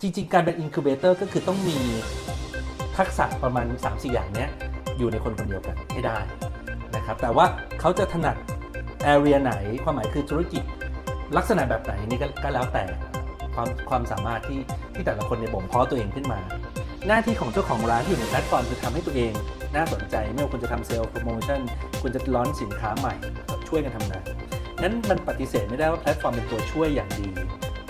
[0.00, 1.76] จริง ๆ การเป็นอิน c u b a t o r ก็คือต้องมี
[2.96, 4.50] ทักษะประมาณ 3-4 อย่างเนี้ย
[4.98, 6.18] อยู่ในคนคนเดียวกันให้ได้
[6.96, 7.46] นะครับแต่ว่า
[7.80, 8.36] เขาจะถนัด
[9.12, 9.52] area ไหน
[9.84, 10.62] ความหมายคือธุรกิจ
[11.36, 12.84] ลักษณะแบบไหนนี่ก็แล้วแต่
[13.54, 14.60] ความความสามารถที่
[14.94, 16.40] ที่แต่ละคนในบ่มเพาะตัวเองขึ้นมา
[17.06, 19.32] หน้าที่ของเจ้าของร้านที่อยู่ในแพลตฟอร์มคือทำให้ตัวเอง
[19.74, 21.60] น่าสนใจไม่ว่าคุณจะทำ sales promotion
[22.02, 23.14] คุณจะ launch สินค้าใหม่
[23.68, 24.24] ช่วยกันทำงาน
[24.82, 27.28] นั้นมันปฏิเสธไม่ได้ว่าแพลตฟอร์มเป็นตัวช่วยอย่างดี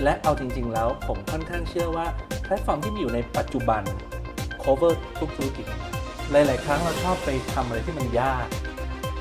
[0.02, 2.06] และเอาจริง ๆ แล้วผมค่อนข้างเชื่อว่า
[2.42, 3.82] แพลตฟอร์มที่มีอยู่ในปัจจุบัน
[4.62, 5.66] cover ทุกธุรกิจ
[6.30, 8.46] หลาย ๆ ครั้งเราชอบไปทำอะไรที่มันยาก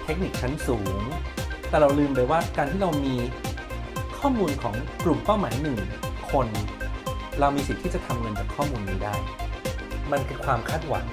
[0.03, 1.01] เทคนิคชั้นสูง
[1.69, 3.15] แต่เราลืมไปว่าการที่เรามี
[4.19, 5.77] ข้อมูลของกลุ่มเป้าหมายหนึ่ง
[6.31, 6.47] คน
[7.39, 9.15] เรามีสิทธิ์ที่จะทำเงินจากข้อมูลนี้ได้
[10.11, 11.05] มันคือความคาดหวัง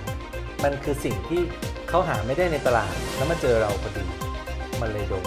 [0.65, 1.43] มันคือสิ่งที่
[1.89, 4.05] เขาหาไม่ได้ในตลาดแล้วมาเจอเราพอดี
[4.81, 5.25] มันเลยโดน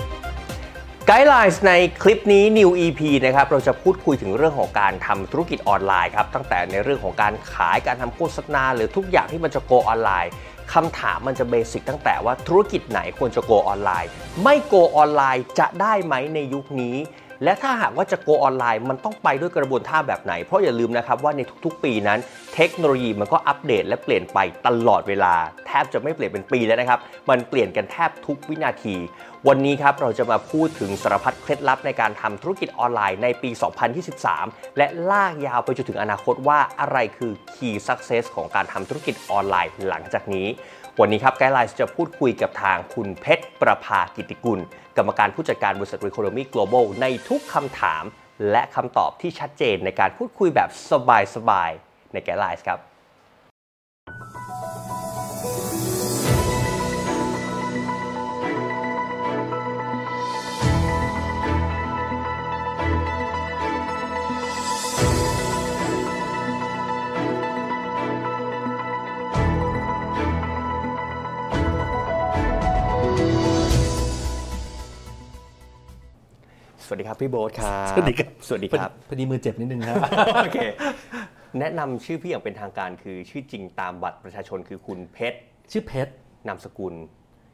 [1.09, 10.31] Guideline ในคลิปนี้ New EP นะครับเราจะพูดคุยถึงเรื่องของการทำธุรกิจออนไลน์ครับตั้งแต่ในเรื่องของการขายการทำโฆษณาหรือทุกอย่างที่มันจะ go online
[10.73, 14.09] คำถามมันจะเบสิกตั้งแต่ว่าธุรกิจไหนควรจะ go online
[14.43, 16.97] ไม่ go online จะได้ไหมในยุคนี้
[17.43, 22.19] และถ้าหากว่าจะ go online มันต้องไปด้วยกระบวนท่าแบบไหน เพราะอย่าลืมนะครับว่าในทุกๆ ปีนั้น
[22.55, 25.33] เทคโนโลยีมันก็อัปเดตและเปลี่ยนไปตลอดเวลา
[25.67, 28.95] แทบจะไม่เปลี่ยนเป็นปีแล้วนะครับ มันเปลี่ยนกันแทบทุกวินาที
[29.45, 33.49] วันนี้ครับเราจะมาพูดถึงสารพัดเคล็ดลับในการทำธุรกิจออนไลน์ในปี
[34.13, 40.47] 2023 และลากยาวไปจนถึงอนาคตว่าอะไรคือ Key Success ของการทำธุรกิจออนไลน์หลังจากนี้
[40.99, 44.59] วันนี้ครับไกด์ไลน์จะพูดคุยกับทางคุณเพชรประภากิติกุล
[44.97, 48.03] กรรมการผู้จัดการบริษัท Economy Global ในทุกคำถาม
[48.51, 50.69] และคำตอบที่ชัดเจนในการพูดคุยแบบ
[51.35, 52.79] สบายๆในไกด์ไลน์ครับ
[76.87, 79.97] สวัสดีครับพี่โบ๊ทครับ สวัสดีครับ สวัสดีครับ พอดีมือเจ็บนิดนึงครับ
[80.43, 80.59] โอเค
[81.59, 85.37] แนะนำชื่อพี่อย่างเป็นทางการคือชื่อจริงตามบัตรประชาชนคือคุณเพชร
[85.71, 86.11] ชื่อเพชร
[86.47, 86.93] นามสกุล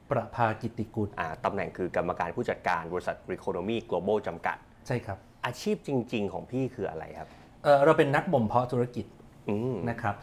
[0.09, 4.57] ประภากิติกุลอ่าตำแหน่งคือกรรมการผู้จัดการบริษัท Economy Global จำกัด
[4.87, 7.27] ใช่ครับ อาชีพจริง ๆ ของพี่คืออะไรครับ
[7.63, 9.05] เอ่อเราเป็นนักบ่มเพาะธุรกิจ
[9.49, 10.15] อืมนะครับ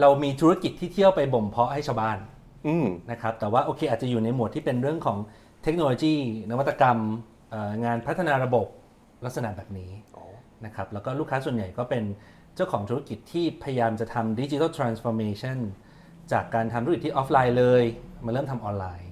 [0.00, 2.18] เรามีธุรกิจที่เที่ยวไปบ่มเพาะให้ชาวบ้าน
[2.66, 5.18] อืมนะครับ แต่ว่าโอเคอาจจะอยู่ในหมวดที่เป็นเรื่องของ
[5.62, 6.14] เทคโนโลยี
[6.50, 7.37] นวัตกรรมเอ่อ
[7.84, 8.66] งานพัฒนาระบบ
[9.24, 10.24] ลักษณะแบบนี้อ๋อ
[10.64, 12.04] นะครับแล้วก็ลูกค้าส่วนใหญ่ก็เป็น
[12.54, 15.58] เจ้าของธุรกิจที่พยายามจะทำดิจิทัลทรานส์ฟอร์เมชัน
[16.32, 17.84] จากการทำธุรกิจที่ออฟไลน์เลย
[18.26, 19.10] มาเริ่มทำออนไลน์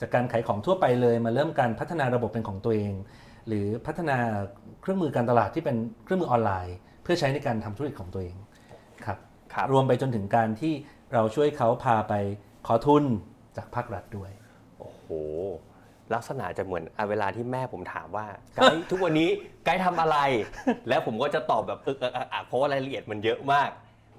[0.00, 2.92] จากการขายของทั่วไปเลยมาเริ่มการพัฒนาระบบเป็นของตัวเอง
[3.48, 4.18] หรือพัฒนา
[4.80, 8.36] เครื่องมือการตลาดที่เป็นเครื่องมือออนไลน์ เพื่อใช้ในการทำธุรกิจของตัวเอง
[9.04, 9.18] ครับ
[9.52, 10.74] ครับรวมไปจนถึงการที่
[11.12, 12.14] เราช่วยเขาพาไป
[12.66, 13.04] ขอทุน
[13.56, 14.30] จากภาครัฐด้วย
[14.78, 15.04] โอ้โห
[16.14, 19.28] ลักษณะจะเหมือนอะเวลาที่แม่ผมถามว่าไกด์ทุกวันนี้
[19.64, 20.18] ไกด์ทำอะไร
[20.88, 23.70] แล้วผมก็จะตอบแบบอึกอักอักอักเพราะว่ารายละเอียดมันเยอะมาก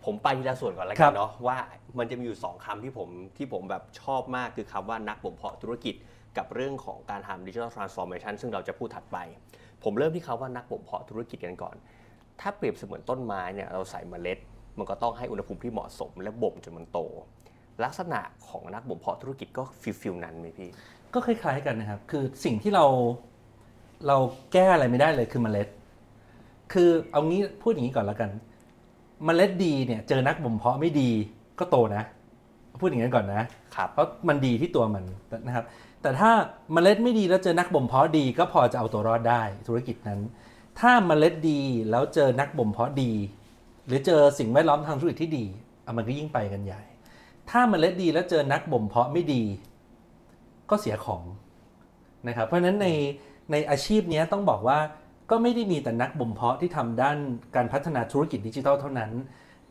[0.05, 1.57] ผมไปทีละส่วนก่อนแล้วกันครับ เนาะว่า
[1.97, 5.95] มันจะมีอยู่2คำที่ผมที่ผมแบบชอบมากคือคำว่านักบ่มเพาะธุรกิจ
[6.37, 9.17] กับเรื่องของการทำ Digital Transformation ซึ่งเราจะพูดถัดไป
[9.83, 11.75] ผมเริ่มที่คำว่านักบ่มเพาะธุรกิจกันก่อน
[12.39, 14.37] ถ้าเปรียบเสมือนต้นไม้เนี่ยเราใส่เมล็ด
[14.77, 16.99] มันก็ต้องให้อุณหภูมิที่เหมาะสมและบ่มจนมันโต
[17.83, 20.69] ลักษณะของนักบ่มเพาะธุรกิจก็ feel feel นั้นไหมพี่
[21.13, 22.85] ก็คล้ายๆกันนะครับ คือสิ่งที่เรา
[24.07, 24.18] เรา
[24.53, 25.68] แก้อะไรไม่ได้เลยคือเมล็ด
[26.73, 28.29] คือเอางี้พูดอย่างนี้ก่อนแล้วกัน
[29.25, 31.09] เมล็ดดีเนี่ยเจอนักบ่มเพาะไม่ดี
[31.59, 32.03] ก็โตนะ
[32.81, 33.44] พูดอย่างนั้นก่อนนะ
[33.75, 35.03] ครับเพราะมันดีที่ตัวมัน
[35.47, 35.66] นะครับ
[36.01, 36.31] แต่ถ้า
[36.73, 40.19] เมล็ดไม่ดีแล้วเจอนักบ่มเพาะดี ก็พอจะเอาตัวรอดได้ธุรกิจนั้น
[40.79, 41.59] ถ้าเมล็ดดี
[41.90, 43.12] แล้วเจอนักบ่มเพาะดี
[43.88, 45.46] หรือเจอสิ่งแวดล้อมทางธุรกิจที่ดี
[45.85, 46.81] อะมันก็ยิ่งไปกันใหญ่
[47.50, 49.44] ถ้าเมล็ดดีแล้วเจอนักบ่มเพาะไม่ดี
[50.69, 51.23] ก็เสียของ
[52.28, 52.88] นะครับ เพราะฉะนั้นใน
[53.51, 54.79] ในอาชีพเนี้ยต้องบอกว่า
[55.31, 57.17] ก็ไม่ได้มีแต่นักบ่มเพาะที่ทำด้าน
[57.55, 59.11] การพัฒนาธุรกิจดิจิทัลเท่านั้น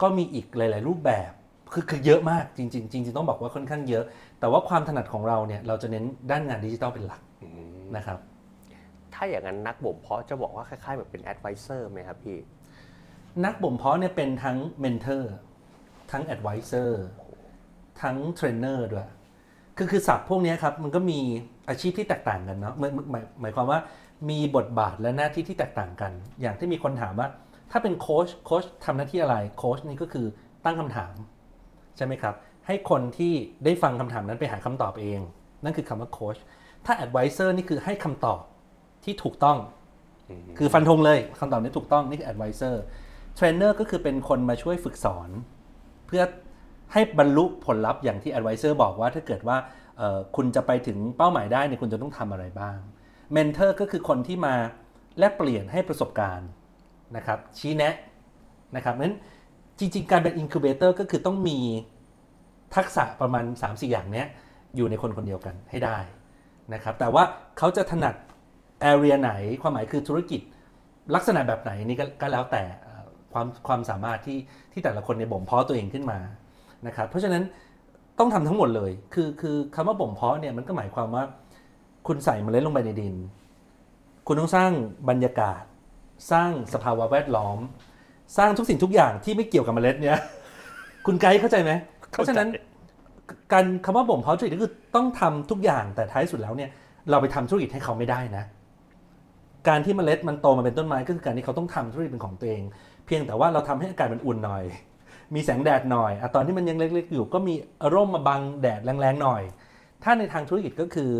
[0.02, 1.30] ก็มีอีกหลาย ๆ รูปแบบ
[1.72, 4.04] คือคือเยอะมากจริง ๆ จริง ๆ ต้องบอกว่าค่อนข้างเยอะ
[4.40, 7.20] แต่ว่าความถนัดของเราเนี่ยเราจะเน้นด้านงานดิจิทัลเป็นหลัก
[7.96, 8.18] นะครับ
[9.14, 12.38] ถ้าอย่างนั้นนักบ่มเพาะจะบอกว่าคล้ายๆแบบเป็น advisor ไหมครับพี่
[13.44, 15.34] นักบ่มเพาะเนี่ยเป็นทั้ง mentor
[16.10, 17.04] ทั้ง advisor
[18.02, 19.08] ทั้งเทรนเนอร์ด้วย
[19.76, 21.20] คือคือศัพท์พวกเนี้ยครับมันก็มี
[21.68, 23.78] อาชีพที่แตกต่างกันเนาะหมายหมายหมายความว่า
[24.30, 27.28] มีบทบาทและหน้าที่ที่แตกต่างกัน อย่างที่มีคนถามว่า
[27.70, 30.26] ถ้าเป็นโค้ชโค้ชทำหน้าที่อะไรโค้ชนี่ก็คือ
[30.64, 31.12] ตั้งคำถาม
[31.96, 32.34] ใช่ไหมครับ
[32.66, 33.32] ให้คนที่
[33.64, 35.20] ได้ฟังคำถามนั้นไปหาคำตอบเอง
[35.64, 36.36] นั่นคือคำว่าโค้ช
[36.86, 38.40] ถ้า advisor นี่คือให้คำตอบ
[39.04, 39.58] ที่ถูกต้อง
[40.58, 42.74] คือฟันธงเลยคำตอบนี้ถูกต้องนี่คือ advisor
[43.34, 45.28] trainer ก็คือเป็นคนมาช่วยฝึกสอน
[46.06, 46.22] เพื่อ
[46.92, 49.56] ให้บรรลุผลลัพธ์อย่างที่ advisor บอกว่าถ้าเกิดว่า
[50.36, 52.78] คุณจะไปถึงเป้าหมายได้เนี่ยคุณจะต้องทำอะไรบ้าง
[53.32, 54.54] mentor ก็คือคนที่มา
[55.18, 56.48] แลกเปลี่ยนให้ประสบการณ์
[57.16, 57.94] นะครับชี้แนะ
[58.76, 59.16] นะครับนั้น
[59.78, 61.58] จริง ๆ การเป็น incubator ก็คือต้องมี
[62.76, 64.26] ทักษะประมาณ 3-4 อย่างเนี้ย
[64.76, 65.98] อยู่ในคนคนเดียวกันให้ได้
[66.74, 67.22] นะครับแต่ว่า
[67.58, 68.14] เขาจะถนัด
[68.90, 70.40] area ไหนความหมายคือธุรกิจ
[71.14, 72.62] ลักษณะแบบไหนนี่ก็แล้วแต่
[73.32, 74.38] ความความสามารถที่
[74.72, 76.18] ที่แต่ละคนในยบ่มเพาะตัวเองขึ้นมา
[76.86, 77.42] นะครับเพราะฉะนั้น
[78.18, 81.24] ต้องทำทั้งหมดเลย คือคือคำว่าบ่มเพาะเนี่ยมันก็หมายความว่า
[82.06, 83.14] คุณใส่เมล็ดลงไปในดิน
[84.26, 84.70] คุณต้องสร้าง
[85.08, 85.62] บรรยากาศ
[86.32, 87.58] สร้างสภาวะแวดล้อม
[88.36, 90.18] สร้างทุกสิ่งทุกอย่างที่ไม่เกี่ยวกับเมล็ดเนี่ย
[91.06, 91.72] คุณไกด์เข้าใจไหม
[92.10, 92.48] เพราะฉะนั้น
[93.52, 96.70] การคำว่าบ่มเพาะธุรกิจก็คือต้องทำทุกอย่างแต่ท้ายสุดแล้วเนี่ย
[97.10, 98.44] เราไปทำธุรกิจให้เขาไม่ได้นะ
[99.68, 102.62] การที่เมล็ดมันโตมาเป็นต้นไม้ก็คือการที่เขาต้องทำธุรกิจเป็นของตัวเอง
[103.06, 104.64] เพียงแต่ว่าเราทำให้อากาศมันอุ่นหน่อย
[105.34, 107.54] มีแสงแดดหน่อยอตอนที่มันยังเล็กๆ อยู่ก็มี
[107.94, 109.42] ร่มมาบังแดดแรงๆหน่อย
[110.02, 111.10] ถ้าในทางธุรกิจก็คือ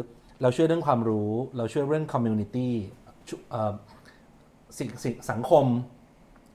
[0.43, 4.89] เราช่วยเรื่องความรู้ เราช่วยเรื่อง community ซึ่ง
[5.31, 5.65] สังคม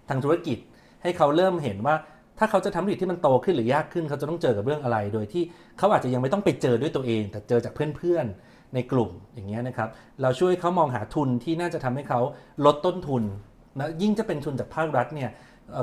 [0.09, 0.57] ทางธุรกิจ
[1.03, 1.95] ให้เขาเริ่มเห็นว่า
[2.39, 5.43] ถ้าเขาจะทำธุรกิจที่มันโตขึ้นหรือยากขึ้น เขาจะต้องเจอกับเรื่องอะไร โดยที่
[5.77, 9.89] เขาอาจจะยังไม่ต้องไปเจอด้วยตัวเอง แต่เจอจากเพื่อนๆในกลุ่มอย่างเงี้ยนะครับ
[10.21, 12.19] เราช่วยเขามองหาทุนที่น่าจะทำให้เขา
[12.65, 13.23] ลดต้นทุน
[13.79, 15.29] นะยิ่งจะเป็นทุนจากภาครัฐเนี่ย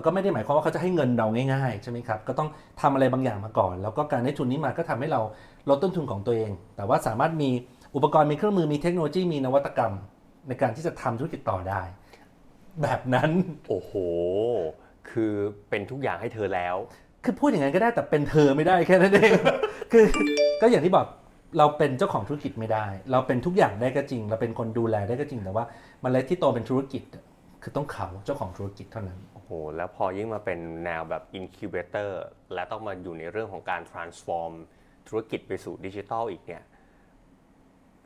[0.04, 2.48] ก็ไม่ได้หมายความว่าเขาจะให้เงินเราง่ายๆใช่ไหมครับก็ต้อง
[2.80, 5.20] ทำอะไรบางอย่างมาก่อน แล้วก็การได้ทุนนี้มาก็ทำให้เรา
[5.68, 7.50] ลดต้นทุนของตัวเอง แต่ว่าสามารถมี
[7.94, 9.92] อุปกรณ์มีเครื่องมือมีเทคโนโลยีมีนวัตกรรม
[10.48, 11.82] ในการที่จะทำธุรกิจต่อได้
[12.82, 13.30] แบบนั้น
[13.68, 13.92] โอ้โห
[15.10, 15.32] คือ
[15.70, 16.76] เป็นทุกอย่างให้เธอแล้ว
[17.24, 19.32] คือพูดอย่างนั้นก็ได้แต่เป็นเธอไม่ได้แค่นั้นเอง
[19.92, 20.04] คือ
[20.60, 21.06] ก็อย่างที่บอก
[21.58, 27.02] เราเป็นเจ้าของธุรกิจไม่ได้ เราเป็นทุกอย่างได้ก็จริง เราเป็นคนดูแลได้ก็จริงแต่ว่าเมันเล็ดที่โตเป็นธุรกิจ
[27.62, 29.18] คือต้องเขาเจ้าของธุรกิจเท่านั้น
[29.48, 32.10] โอ้โหแล้วพอยิ่งมาเป็นแนวแบบ incubator
[32.54, 34.52] และต้องมาอยู่ในเรื่องของการ transform
[35.08, 36.62] ธุรกิจไปสู่ดิจิทัลอีกเนี่ย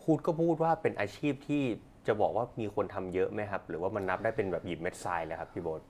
[0.02, 1.62] พูดก็พูดว่าเป็นอาชีพที่
[2.06, 5.82] จะบอกว่ามีคนทำเยอะไหมครับ หรือว่ามันนับได้เป็นแบบหยิบเม็ดทรายเลยครับพี่โบ๊ท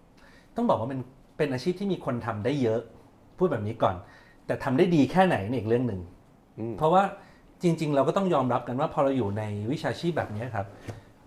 [0.56, 1.00] ต้องบอกว่าเป็น
[1.38, 2.80] เป็นอาชีพที่มีคนทำได้เยอะ
[3.38, 3.96] พูดแบบนี้ก่อน
[4.46, 6.00] แต่ทำได้ดีแค่ไหนนี่อีกเรื่องหนึ่ง
[6.58, 7.02] อืมเพราะว่า
[7.62, 10.66] จริง ๆ เราก็ต้องยอมรับกันว่าพอเราอยู่ในวิชาชีพแบบนี้ครับ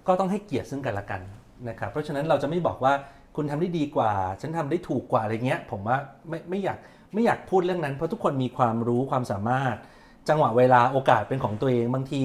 [0.07, 1.21] ก็ต้องให้เกียรติซึ่งกันและกัน
[1.69, 2.93] นะครับ เพราะฉะนั้นเราจะไม่บอกว่า
[3.35, 4.11] คุณทำได้ดีกว่า
[4.41, 5.97] ฉันทำได้ถูกกว่าอะไรเงี้ย ผมว่า
[6.29, 6.77] ไม่ไม่อยาก
[7.13, 9.75] ไม่อยากพูดเรื่องนั้น เพราะทุกคนมีความรู้ความสามารถ
[10.29, 12.21] จังหวะเวลาโอกาสเป็นของตัวเองบางที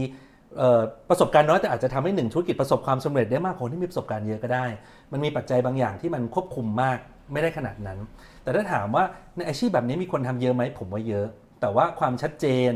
[1.08, 4.66] ประสบการณ์น้อยแต่อาจจะทำให้หนึ่งธุรกิจประสบความสำเร็จได้มากคนที่มีประสบการณ์เยอะก็ได้
[5.12, 6.98] มันมีปัจจัยบางอย่างที่มันควบคุมมาก
[7.32, 7.98] ไม่ได้ขนาดนั้น
[8.42, 9.04] แต่ถ้าถามว่า
[9.36, 11.26] ในอาชีพแบบนี้มีคนทำเยอะไหมผมว่าเยอะ
[11.60, 12.72] แต่ว่าความชัดเจน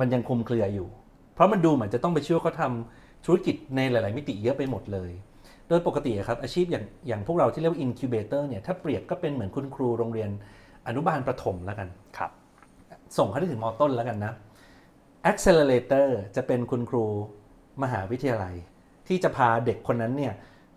[0.00, 0.88] มันยังคลุมเครืออยู่
[1.34, 5.10] เพราะมันดูเหมือนจะต้องไปช่วยเขาทำธุรกิจในหลาย ๆ มิติเยอะไปหมดเลย
[5.68, 10.30] โดยปกติอะครับอาชีพอย่างอย่างพวกเราที่เรียกว่า incubator เนี่ยถ้าเปรียบก็เป็นเหมือนคุณครูโรงเรียน
[10.86, 12.30] อนุบาลประถมแล้วกันครับ
[13.16, 14.32] ส่งเขาได้ถึงมต้นแล้วกันนะ
[15.30, 17.04] accelerator จะเป็นคุณครู
[17.82, 18.54] มหาวิทยาลัย
[19.08, 20.34] ที่จะพาเด็กคนนั้นเนี่ย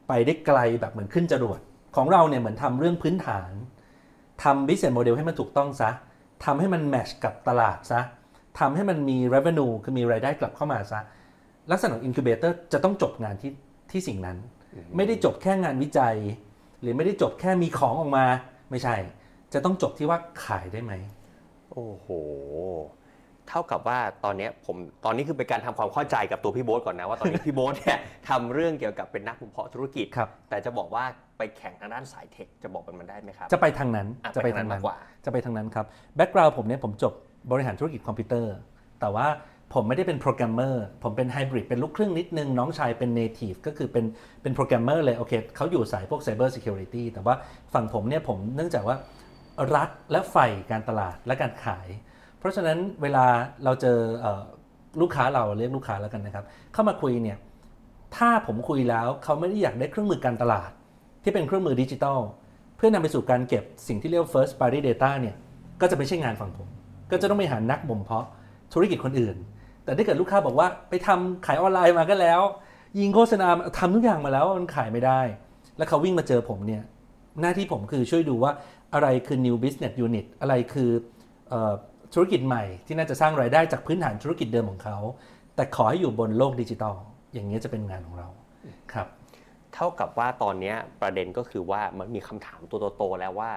[0.07, 1.59] ไปได้ไกลแบบเหมือนขึ้นจรวด
[1.95, 3.51] ของเราเนี่ยเหมือนทำเรื่องพื้นฐาน
[4.43, 5.89] ทำ business model ให้มันถูกต้องซะ
[6.45, 8.01] ทำให้มัน match กับตลาดซะ
[8.59, 10.99] ทำให้มันมี revenue คือมีรายได้กลับเข้ามาซะ
[11.71, 13.51] ลักษณะของ incubator จะต้องจบงานที่
[13.91, 14.37] ที่สิ่งนั้น
[14.95, 16.15] ไม่ได้จบแค่งานวิจัย
[16.81, 18.25] หรือไม่ได้จบแค่มีของออกมา
[18.71, 18.95] ไม่ใช่
[19.53, 20.93] จะต้องจบที่ว่าขายได้ไหม
[21.71, 22.07] โอ้โห
[23.49, 27.99] เท่ากับว่าตอนเนี้ยผมตอนนี้คือเป็นการทำความเข้าใจกับตัวพี่โบ๊ทก่อนนะว่าตอนนี้พี่โบ๊ทเนี่ย
[28.29, 31.03] ทำเรื่องเกี่ยวกับเป็นนักวิเคราะห์ธุรกิจครับแต่จะบอกว่า
[31.37, 35.85] ไปแข่งทางด้านสาย tech จะบอกมันมันได้ไหมครับ จะไปทางนั้นอะจะไปไปทาทางงนั้นั้นนมากกว่าจะไปทางนั้นครับ
[36.15, 37.13] background ผมเนี่ยผมจบ
[37.51, 38.55] บริหารธุรกิจคอมพิวเตอร์
[38.99, 39.27] แต่ว่า
[39.73, 44.05] ผมไม่ได้เป็นโปรแกรมเมอร์ ผมเป็นไฮบริดเป็นลูกครึ่งนิดนึง น้องชายเป็น native ก็คือเป็น
[44.41, 47.35] เป็นโปรแกรมเมอร์เลย โอเคเขาอยู่สายพวก Cyber Security แต่ว่า
[47.73, 48.97] ฝั่งผมเนี่ยผมเนื่องจากว่า
[49.75, 51.87] รักและใฝ่การตลาดและการขาย
[52.39, 53.25] เพราะฉะนั้นเวลา
[53.63, 54.27] เราเจออ
[55.01, 57.37] ลูกค้าเราเรียกลูกค้าแล้วกันนะครับ เข้ามาคุยเนี่ย
[58.17, 60.71] ถ้าผมคุยแล้วเขาไม่ได้อยากได้เครื่องมือการตลาด
[61.23, 62.19] ที่เป็นเครื่องมือดิจิทัล
[62.77, 65.35] เพื่อนำไปสู่การเก็บสิ่งที่เรียกว่า first party data เนี่ย
[65.81, 66.67] ก็จะไม่ใช่งานฝั่งผม
[67.11, 68.25] ก็จะต้องไปหานักบ่มเพาะ
[68.73, 69.37] ธุรกิจคนอื่น
[69.83, 72.41] แต่ถ้าเกิดลูกค้าบอกว่าไปทำขายออนไลน์มาก็แล้ว
[72.99, 75.21] ยิงโฆษณาทำทุกอย่างมาแล้วมันขายไม่ได้
[75.77, 76.83] แล้วเขาวิ่งมาเจอผมเนี่ย
[77.41, 78.51] หน้าที่ผมคือช่วยดูว่า
[78.93, 80.89] อะไรคือ new business unit อะไรคือ
[81.51, 81.53] อ
[82.13, 84.97] ธุรกิจใหม่ที่น่าจะสร้างรายได้จากพื้นฐานธุรกิจเดิมของเขา
[85.55, 86.95] แต่ขอให้อยู่บนโลกดิจิทัล
[87.33, 88.27] อย่างนี้จะเป็นงานของเรา
[88.93, 89.07] ครับ
[89.73, 93.51] เท่ากับว่าตอนนี้ประเด็นก็คือว่ามันมีคำถามตัวโตๆแล้วว่า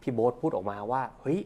[0.00, 1.38] พี่โบ๊ทพูดออกมาว่าเฮ้ย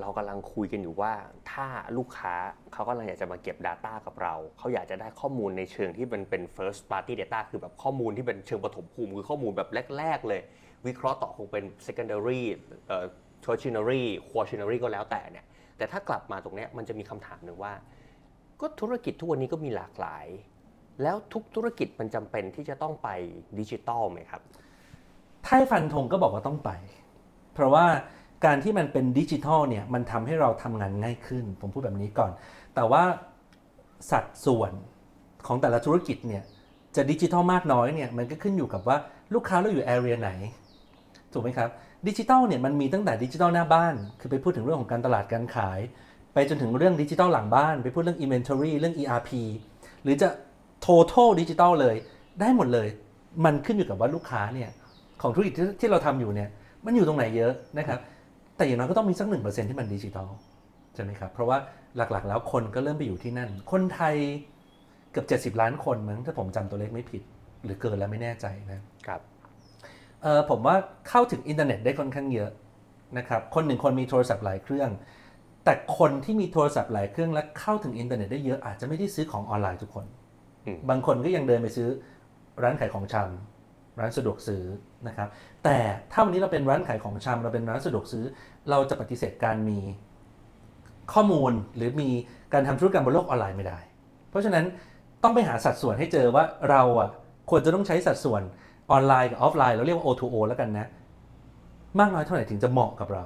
[0.00, 1.12] เรากำลังคุยกันอยู่ว่า
[1.52, 2.34] ถ้าลูกค้า
[2.72, 10.40] เขากำลังอยากจะมาเก็บ Data กับเรา เขาอยากจะได้ข้อมูลในเชิงที่มันเป็น first party data คือแบบข้อมูลที่เป็นเชิงปฐมภูมิ คือข้อมูลแบบแรก ๆ เลย
[10.86, 12.40] วิเคราะห์ต่อคงเป็น secondary
[12.88, 13.04] เอ่อ
[13.44, 15.44] tertiary quaternary ก็แล้วแต่เนี่ย
[15.76, 17.72] แต่ถ้ากลับมาตรงนี้มันจะมีคำถามหนึ่งว่า
[18.60, 20.26] ก็ธุรกิจทุกวันนี้ก็มีหลากหลาย
[21.02, 23.08] แล้วทุกธุรกิจมันจำเป็นที่จะต้องไป
[23.58, 24.42] ดิจิตอลไหมครับ
[25.44, 26.70] ถ้าให้ฟันธงก็บอกว่าต้องไป
[27.54, 27.84] เพราะว่า
[28.44, 32.30] การที่มันเป็นดิจิทัลเนี่ยมันทำให้เราทำงานง่ายขึ้น ผมพูดแบบนี้ก่อน
[32.74, 33.02] แต่ว่า
[34.10, 34.72] สัดส่วน
[35.46, 36.42] ของแต่ละธุรกิจเนี่ย
[36.96, 38.96] จะดิจิทัลมากน้อยเนี่ยมันก็ขึ้นอยู่กับว่า
[39.34, 40.30] ลูกค้าเราอยู่แอเรียไหน
[41.32, 41.68] ถูกไหมครับ
[42.08, 45.80] ดิจิทัลเนี่ยมันมีตั้งแต่ดิจิทัลหน้าบ้าน คือไปพูดถึงเรื่องของการตลาดการขาย
[46.34, 49.30] ไปจนถึงเรื่องดิจิทัลหลังบ้าน ไปพูดเรื่อง inventory เรื่อง ERP
[50.02, 50.28] หรือจะ
[50.86, 51.96] total ดิจิทัลเลย
[52.40, 52.88] ได้หมดเลย
[53.44, 54.70] มันขึ้นอยู่กับว่าลูกค้าเนี่ย
[55.22, 56.48] ของธุรกิจที่ที่เราทำอยู่เนี่ย
[56.84, 57.98] มันอยู่ตรงไหนเยอะนะครับ
[58.56, 60.28] แต่อย่างน้อยก็ต้องมีสักหนึ่งเปอร์เซ็นที่มันดิจิทัล
[60.94, 61.58] ใช่ไหมครับ เพราะว่า
[61.96, 64.14] หลักๆ แล้วคนก็เริ่มไปอยู่ที่นั่น คนไทย
[65.12, 67.22] เกือบ 70 ล้านคนมั้งถ้าผมจำตัวเลขไม่ผิด
[67.64, 69.20] หรือเกินแล้วไม่แน่ใจนะครับ
[70.22, 70.76] เออผมว่า
[71.08, 72.50] เข้าถึงอินเทอร์เน็ตได้ค่อนข้างเยอะ
[73.18, 74.90] นะครับ คนหนึ่งคนมีโทรศัพท์หลายเครื่อง
[75.64, 80.06] แต่คนที่มีโทรศัพท์หลายเครื่องและเข้าถึงอินเทอร์เน็ตได้เยอะอาจจะไม่ได้ซื้อของออนไลน์ทุกคน
[80.66, 81.88] อืมบางคนก็ยังเดินไปซื้อ
[82.62, 83.53] ร้านขายของชำ
[84.00, 84.64] ร้านสะดวกซื้อ
[85.08, 85.28] นะครับ
[85.64, 85.78] แต่
[86.12, 88.24] ถ้าวันนี้เราเป็นร้านขายของชำเราเป็นร้านสะดวกซื้อ
[88.70, 89.78] เราจะปฏิเสธการมี
[91.12, 92.08] ข้อมูลหรือมี
[92.52, 93.78] การทำธุรกรรมบนโลกออนไลน์ไม่ได้
[94.30, 94.64] เพราะฉะนั้น
[95.22, 97.08] ต้องไปหาสัดส่วนให้เจอว่าเราอะ
[97.50, 98.42] ควรจะต้องใช้สัดส่วน
[98.92, 100.86] ออนไลน์กับออฟไลน์เราเรียกว่า O2O แล้วกันนะ
[101.98, 103.24] มากน้อยเท่าไหร่ถึงจะเหมาะกับเรา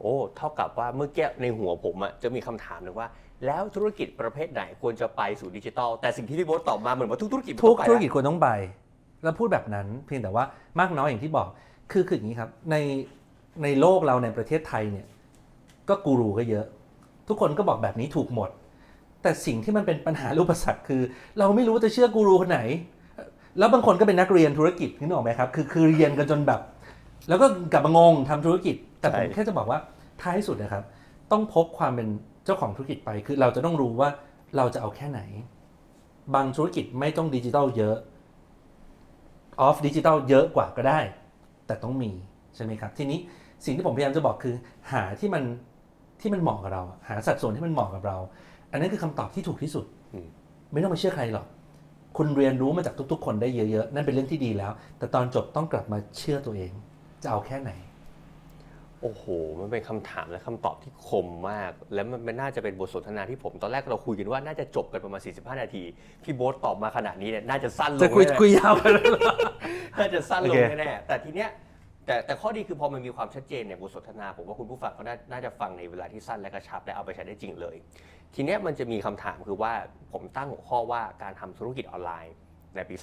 [0.00, 3.08] โอ้เท่ากับว่าเมื่อกี้ในหัวผมอะจะมีคำถามหนึ่งว่า
[3.46, 8.48] แล้วธุรกิจประเภทไหนควรจะไปสู่ดิจิทัลแต่สิ่งที่พี่โบ๊ทตอบมาเหมือนว่าทุกธุรกิจมันทุต้กองไปธุรกิจละควรต้องไป
[9.24, 10.44] แล้วพูดแบบนั้นเพียงแต่ว่า
[10.80, 11.48] มากน้อยอย่างที่บอก
[11.92, 12.76] คือคืออย่างนี้ครับใน
[13.62, 15.06] ในโลกเราในประเทศไทยเนี่ย
[15.88, 16.66] ก็กูรูก็เยอะ
[17.28, 18.50] ทุกคนก็บอกแบบนี้ถูกหมด
[19.22, 21.02] แต่สิ่งที่มันเป็นปัญหารูปสรรคคือ
[21.38, 22.60] เราไม่รู้ว่าจะเชื่อกูรูคนไหน
[23.58, 26.60] แล้วบางคนก็เป็นนักเรียนธุรกิจนึกออกไหมครับคือคือเรียนกันจนแบบ
[27.28, 29.78] แล้วก็กลับมางงทำธุรกิจ แต่ผมแค่จะบอกว่า
[30.22, 30.84] ท้ายสุดนะครับ
[31.32, 32.08] ต้องพกความเป็น
[32.44, 34.08] เจ้าของธุรกิจไป คือเราจะต้องรู้ว่า
[34.56, 35.20] เราจะเอาแค่ไหน
[36.34, 37.96] บางธุรกิจไม่ต้องดิจิทัลเยอะ
[39.60, 41.00] ออฟดิจิทัลเยอะกว่าก็ได้
[41.66, 42.10] แต่ต้องมี
[42.54, 43.18] ใช่ไหมครับ ทีนี้
[43.64, 44.54] สิ่งที่ผมพยายามจะบอกคือ
[44.92, 45.42] หาที่มัน
[46.20, 48.16] ที่มันเหมาะกับเรา หาสัดส่วนที่มันเหมาะกับเรา
[48.70, 50.26] อันนั้นคือคำตอบที่ถูกที่สุดอืม
[50.72, 51.46] ไม่ต้องไปเชื่อใครหรอก
[52.16, 56.72] คุณเรียนรู้มาจากทุกๆ คนได้เยอะๆ นั่นเป็นเรื่องที่ดีแล้ว แต่ตอนจบต้องกลับมาเชื่อตัวเอง
[57.22, 57.70] จะเอาแค่ไหน
[59.04, 59.24] โอ้โห
[59.60, 65.82] มันเป็นคำถามและคำตอบที่คมมาก และมันมันน่าจะเป็นบทสนทนาที่ผม ตอนแรกเราคุยกันว่าน่าจะจบกันประมาณ 45 นาที
[66.24, 69.34] พี่โบ๊ทตอบมาขนาดนี้เนี่ยน่าจะสั้นลงจะคุยแน่ๆคุยยาวไปแล้วเหรอ
[69.98, 71.48] น่าจะสั้นลงโอเค แน่ๆแต่ทีเนี้ย
[72.06, 77.76] แต่แต่ข้อดีคือพอมันมีความชัดเจนเนี่ยบทสนทนาผมว่าคุณผู้ฟังก็น่าน่าจะฟังในเวลาที่สั้นและกระชับและเอาไปใช้ได้จริงเลย
[78.34, 79.72] ทีเนี้ยมันจะมีคำถามคือว่า
[80.12, 82.34] ผมตั้งหัวข้อว่าการทำธุรกิจออนไลน์
[82.74, 82.94] ในปี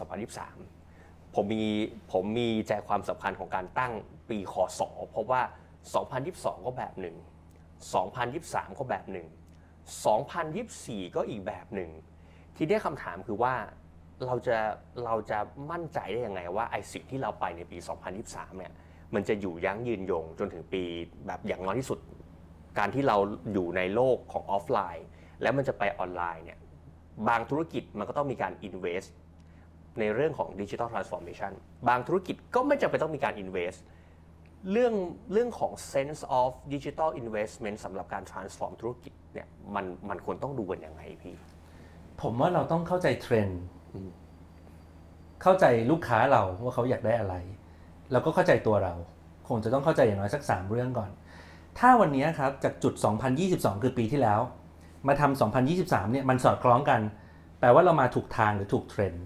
[0.64, 1.64] 2023 ผมมี
[2.12, 3.94] ผมมีใจความสำคัญของการตั้ง
[4.30, 4.82] ปีคศ
[5.12, 5.42] เพราะว่า
[5.84, 7.16] 2022 ก็แบบหนึ่ง
[7.98, 9.28] 2023 ก็แบบหนึ่ง
[10.36, 11.90] 2024 ก็อีกแบบหนึ่ง
[12.58, 13.54] ทีนี้คำถามคือว่า
[14.26, 14.58] เราจะ
[15.06, 15.40] เราจะ
[15.72, 17.78] มั่นใจได้ยังไงว่าไอ้สิ่งที่เราไปในปี
[18.18, 18.72] 2023 เนี่ย
[19.16, 20.84] มันจะอยู่ยั้งยืนยงจนถึงปี
[21.28, 22.00] แบบอย่างน้อยที่สุด
[22.78, 23.18] การที่เรา
[23.54, 25.08] อยู่ในโลกของออฟไลน์
[25.42, 26.60] แล้วมันจะไปออนไลน์เนี่ย
[27.28, 29.10] บางธุรกิจมันก็ต้องมีการ invest
[30.00, 31.52] ในเรื่องของ Digital Transformation
[31.90, 34.94] บางธุรกิจก็ไม่จำเป็นต้องมีการ invest เรื่อง
[35.34, 41.36] เรื่องของ sense of digital investment สำหรับการ transform ธุรกิจเนี่ยมันมันควรต้องดูกันยังไงพี่
[42.22, 43.62] ผมว่าเราต้องเข้าใจเทรนด์
[43.94, 44.10] อืม
[45.42, 47.36] เข้าใจลูกค้าเราว่าเขาอยากได้อะไร
[48.12, 48.94] แล้วก็เข้าใจตัวเรา
[49.48, 51.12] คงจะต้องเข้าใจอย่างน้อยสัก 3 เรื่องก่อน
[51.80, 52.94] ถ้าวันนี้ครับจากจุด
[53.40, 54.40] 2022 คือปีที่แล้ว
[55.08, 55.42] มาทำ
[55.72, 57.02] 2023 เนี่ยมันสอดคล้องกัน
[57.60, 59.26] แปลว่าเรามาถูกทางหรือถูกเทรนด์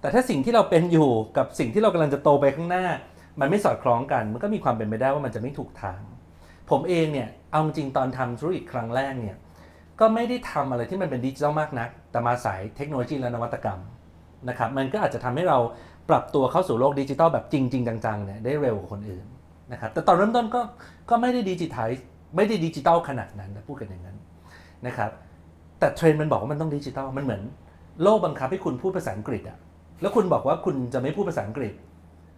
[0.00, 2.86] แต่ถ้าสิ่งที่เราเป็นอยู่กับสิ่งที่เรากำลังจะโตไปข้างหน้า
[3.40, 6.00] มันไม่สอดคล้องกัน มันก็มีความเป็นไปได้ว่ามันจะไม่ถูกทาง
[6.70, 9.36] ผมเองเนี่ย เอาจริงตอนทำธุรกิจครั้งแรกเนี่ย
[10.00, 13.80] ก็ไม่ได้ทำอะไรที่มันเป็นดิจิทัลมากนัก แต่มาสายเทคโนโลยีและนวัตกรรม
[14.48, 15.58] นะครับ มันก็อาจจะทำให้เรา
[16.10, 19.26] ปรับตัวเข้าสู่โลกดิจิทัลแบบจริงๆจังๆเนี่ยได้เร็วกว่าคนอื่น
[19.72, 20.60] นะครับ แต่ตอนเริ่มต้นก็
[21.10, 21.90] ก็ไม่ได้ดิจิทัล
[22.36, 24.16] ไม่ได้ดิจิทัลขนาดนั้นนะพูดกันอย่างนั้น
[24.86, 25.10] นะครับ
[25.78, 27.42] แต่เทรนด์มันบอกว่ามันต้องดิจิทัล มันเหมือน
[28.02, 29.58] โลกบังคับให้คุณพูดภาษาอังกฤษอะ
[30.00, 31.72] แล้วคุณบอกว่าคุณจะไม่พูดภาษาอังกฤษ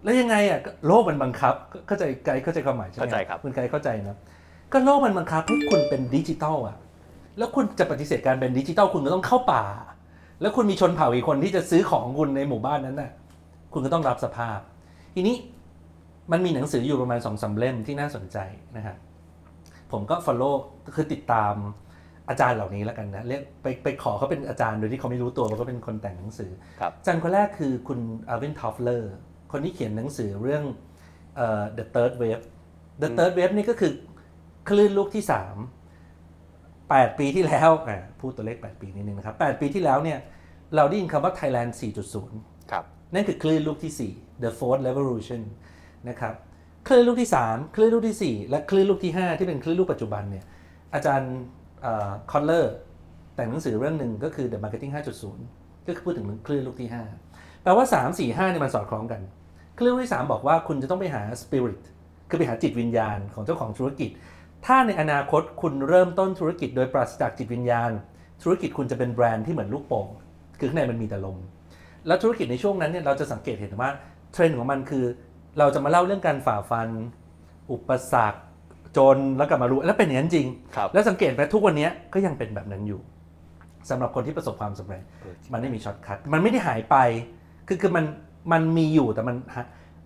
[0.04, 4.16] แล้วยังไงอะก็โลกมันบังคับก็เข้าใจไกด์เข้าใจความหมายใช่ไหมเข้าใจครับคุณไกด์เข้าใจนะ
[4.72, 6.76] ก็โลกมันบังคับให้คุณเป็นดิจิทัลอะ
[7.38, 9.64] แล้วคุณจะปฏิเสธการเป็นดิจิทัลคุณก็ต้องเข้าป่า
[10.40, 13.10] แล้วคุณมีชนเผ่าอีกคนที่จะซื้อของคุณในหมู่บ้านนั้นน่ะ
[13.72, 14.58] คุณก็ต้องรับสภาพ
[15.14, 15.36] ทีนี้
[16.32, 18.38] มันมีหนังสืออยู่ประมาณสองสามเล่มที่น่าสนใจ
[18.76, 18.96] นะครับ
[19.92, 20.54] ผมก็ follow
[20.94, 21.54] คือติดตาม
[22.28, 26.50] อาจารย์เหล่านี้แล้วกันนะเรียกไปไปขอเขาเป็นอาจารย์โดยที่เขาไม่รู้ตัวว่าเขาเป็นคนแต่งหนังสือ
[26.80, 29.14] ครับอาจารย์คนแรกคือคุณอาวินทอฟเลอร์
[29.56, 30.64] คนที่เขียนหนังสือเรื่อง
[31.36, 32.44] เอ่อ the third wave
[33.02, 33.92] the third wave นี่ก็คือ
[34.68, 35.24] คลื่นลูกที่
[36.08, 40.18] 3 8 ปีที่แล้วอะพูดตัวเลข 8 ปีนิดนึงนะครับ 8 ปีที่แล้วเนี่ย
[40.76, 41.70] เราได้ยินคำว่า Thailand
[42.20, 42.84] 4.0 ครับ
[43.14, 45.42] นั่นคือคลื่นลูกที่ 4 the fourth revolution
[46.08, 46.34] นะครับ
[46.88, 50.44] คลื่นลูกที่ 3 คลื่นลูกที่ 4 และคลื่นลูกที่ 5 ที่เป็นคลื่นลูกปัจจุบันเนี่ย
[50.94, 51.34] อาจารย์
[52.30, 52.74] คอนเลอร์
[53.36, 54.92] แต่งหนังสือเรื่องหนึ่งก็คือ the marketing
[55.34, 56.90] 5.0 ก็คือพูดถึงคลื่นลูกที่
[57.26, 59.20] 5 แปลว่า 3 4 5เนี่ยมันสอดคล้องกัน
[59.78, 61.80] คลื่นลูกที่ 3 บอกว่าคุณจะต้องไปหา spirit
[62.28, 64.10] คือไปหาจิตวิญญาณของเจ้าของธุรกิจ
[64.66, 67.90] ถ้าในอนาคตคุณเริ่มต้นธุรกิจโดยปราศจากจิตวิญญาณ
[68.42, 70.08] ธุรกิจคุณจะเป็นแบรนด์ที่เหมือนลูกโป่ง
[70.58, 71.38] คือข้างในมันมีแต่ลม
[72.06, 73.90] แล้วธุรกิจในช่วงนั้นเนี่ยเราจะสังเกตเห็นว่า
[74.32, 75.04] เทรนด์ของมันคือ
[75.58, 76.88] เราจะมาเล่าเรื่องการฝ่าฟัน
[77.72, 78.40] อุปสรรค
[78.96, 83.00] จนแล้วกลับมารู้แล้วเป็นอย่างนั้นจริงครับแล้วสังเกตไหมทุกวันนี้ก็ยังเป็นแบบนั้นอยู่
[83.90, 86.96] สำหรับคนที่ประสบความสำเร็จเออจริงมันไม่มี shortcut มันไม่ได้หายไป
[87.68, 88.04] คือคือมัน
[88.52, 89.36] มันมีอยู่แต่มัน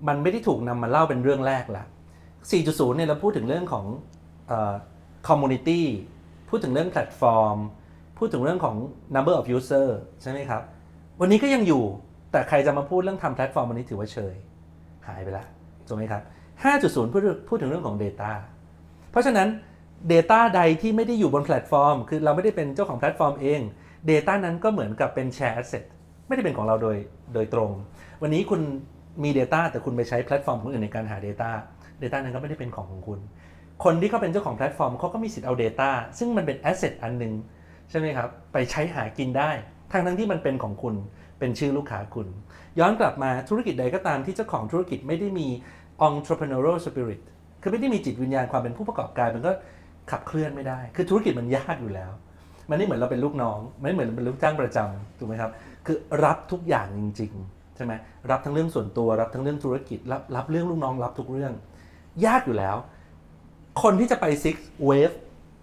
[0.09, 1.85] มันไม่ได้ถูกนำมาเล่าเป็นเรื่องแรกละ
[2.40, 3.85] 4.0เนี่ยเราพูดถึงเรื่องของ
[5.28, 5.87] community
[6.49, 7.56] พูดถึงเรื่องแพลตฟอร์ม
[8.18, 8.76] พูดถึงเรื่องของ
[9.14, 9.88] number of user
[10.23, 10.62] ใช่ไหมครับ
[11.20, 11.82] วันนี้ก็ยังอยู่
[12.32, 14.35] แต่ใครจะมาพูดเรื่องทำแพลตฟอร์มวันนี้ถือว่าเชย
[15.09, 15.44] หายไปละ
[15.88, 16.23] ถูกไหมครับ
[16.62, 18.30] 5.0 พูดพูดถึงเรื่องของ Data
[19.11, 19.49] เพราะฉะนั้น
[20.12, 23.61] Data ใดที่ไม่ได้อยู่บนแพลตฟอร์ม คือเราไม่ได้เป็นเจ้าของแพลตฟอร์มเอง
[24.11, 25.85] Data นั้นก็เหมือนกับเป็น Share Asset
[26.26, 26.97] ไม่ได้เป็นของเราโดย
[27.35, 27.70] โดยตรง
[28.23, 28.61] วันนี้คุณ
[29.25, 31.50] มี Data แต่คุณไปใช้แพลตฟอร์มของคนอื่นในการหา Data
[32.03, 33.21] Data นั้นก็ไม่ได้เป็นของของคุณ
[33.85, 37.33] คนที่เขาเป็นเจ้าของแพลตฟอร์มเขาก็มีสิทธิ์เอา Data ซึ่งมันเป็น Asset อันหนึ่ง
[37.91, 39.50] ใช่ไหมครับ ไปใช้หากินได้
[39.93, 40.95] ทั้งทั้งที่มันเป็นของคุณ
[41.39, 42.27] เป็นชื่อลูกค้าคุณ
[42.79, 45.49] ย้อนกลับมาธุรกิจใดก็ตามที่เจ้าของธุรกิจไม่ได้มี
[46.09, 47.21] entrepreneurial spirit
[47.62, 49.53] คือไม่ได้มีจิตวิญญาณความเป็นผู้ประกอบการมันก็
[50.11, 52.11] ขับเคลื่อนไม่ได้ คือธุรกิจมันยากอยู่แล้ว
[52.71, 55.50] มันไม่เหมือนเราเป็นลูกน้อง ไม่เหมือนเป็นลูกจ้างประจำถูกไหมครับ
[55.87, 57.94] คือรับทุกอย่างจริง ๆ ช่ไหม
[58.30, 61.52] รับทั้งเรื่องส่วนตัวรับทั้งเรื่องธุรกิจ รับรับเรื่องลูกน้องรับทุกเรื่อง
[62.26, 62.76] ยากอยู่แล้ว
[63.82, 64.56] คนที่จะไป six
[64.88, 65.14] wave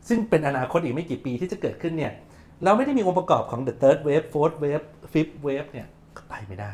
[0.09, 2.13] ซึ่งเป็นอนาคตอีกไม่กี่ปีที่จะเกิดขึ้นเนี่ย
[2.63, 5.87] เราไม่ได้มีองค์ประกอบของ the third wave fourth wave fifth wave เนี่ย
[6.29, 6.71] ไปไม่ได้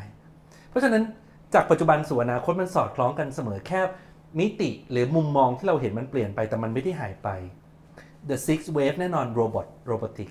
[0.68, 1.02] เพราะฉะนั้น
[1.54, 3.80] จากปัจจุบันสู่อนาคตมันสอดคล้องกันเสมอแค่
[4.38, 7.28] มิติหรือมุมมองที่เราเห็นมันเปลี่ยนไปแต่มันไม่ได้หายไป
[8.28, 10.28] the six wave แน่นอน robot robotic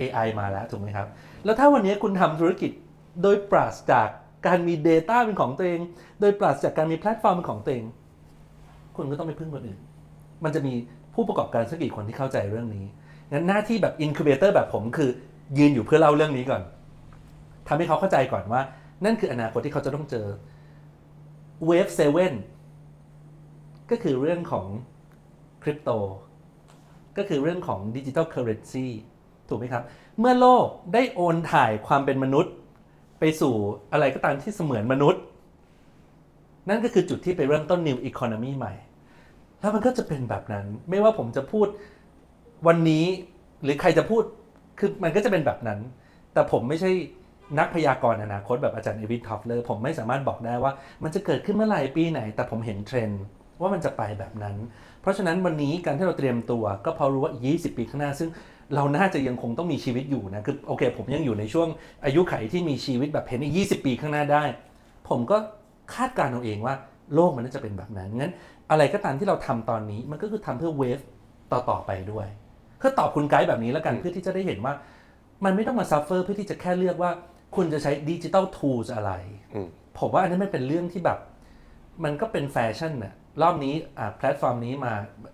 [0.00, 1.08] AI มาแล้วถูกไหมครับ
[1.44, 2.70] แล้วถ้าวันนี้คุณทำธุรกิจ
[3.22, 4.08] โดยปราศจาก
[4.46, 5.80] การมี Data เป็นของตัวเอง
[6.20, 7.84] โดยปราศจากการมีแพลตฟอร์มเป็นของตัวเอง
[8.96, 9.78] คุณก็ต้องไปพึ่งคนอื่น
[10.44, 10.74] มันจะมี
[11.14, 12.84] ผู้ประกอบการสักกี่คนที่เข้าใจเรื่องนี้
[13.32, 15.10] งั้นหน้าที่แบบ incubator แบบผมคือ
[15.58, 16.62] ยืนอยู่เพื่อเล่าเรื่องนี้ก่อน
[17.68, 18.62] ทำให้เขาเข้าใจก่อนว่า
[19.04, 20.26] นั่นคืออนาคตที่เขาจะต้องเจอ
[21.68, 21.92] Wave
[22.70, 24.66] 7ก็คือเรื่องของ
[25.62, 25.90] คริปโต
[27.16, 28.86] ก็คือเรื่องของดิจิ t a ลเคอร์เรนซี
[29.48, 29.82] ถูกไหมครับ
[30.18, 32.52] เมื่อโลกได้โอนถ่ายความเป็นมนุษย์
[33.20, 33.54] ไปสู่
[33.92, 35.22] อะไรก็ตามที่เสมือนมนุษย์
[36.68, 38.74] นั่นก็คือจุดที่ไปเริ่มต้น New Economy ใหม่
[39.60, 41.66] แล้วมันก็จะเป็นแบบนั้น ไม่ว่าผมจะพูด
[42.66, 43.04] วันนี้
[43.62, 44.22] หรือใครจะพูด
[44.78, 45.80] คือมันก็จะเป็นแบบนั้น
[46.32, 46.90] แต่ผมไม่ใช่
[47.58, 53.22] นักพยากรณ์อนาคตแบบอาจารย์ Alvin Toffler ผมไม่สามารถบอกได้ว่า มันจะเกิดขึ้นเมื่อไหร่ปีไหน แต่ผมเห็นเทรนด์
[53.60, 54.56] ว่ามันจะไปแบบนั้น
[55.00, 58.28] เพราะฉะนั้นวันนี้การที่เราเตรียมตัวก็เพราะรู้ว่าอีก20 ปีข้างหน้าซึ่ง
[58.74, 61.68] เราน่าจะยังคงต้องมีชีวิตอยู่นะคือโอเค ผมยังอยู่ในช่วง
[62.04, 64.42] อายุขัยที่มีชีวิตแบบเห็นอีก20 ปีข้างหน้าได้
[65.08, 65.36] ผมก็
[65.94, 66.74] คาดการณ์เอาเองว่า
[67.14, 68.32] โลกมันน่าจะเป็นแบบนั้นงั้น
[68.70, 70.98] อะไรก็ตามที่เราทำตอนนี้มันก็คือทำเพื่อ wave
[71.52, 72.26] ต่อๆไปด้วย
[72.82, 74.74] ก็ตอบคุณไกด์แบบนี้แล้วกันเพื่อที่จะได้เห็นว่า
[75.44, 77.10] มันไม่ต้องมา suffer เพื่อที่จะแค่เลือกว่า
[77.56, 79.12] คุณจะใช้ digital tools อะไร
[79.54, 81.18] อืมผมว่าอันนี้มันเป็นเรื่องที่แบบ
[82.04, 84.92] มันก็เป็นแฟชั่นน่ะรอบนี้อ่าแพลตฟอร์มนี้มา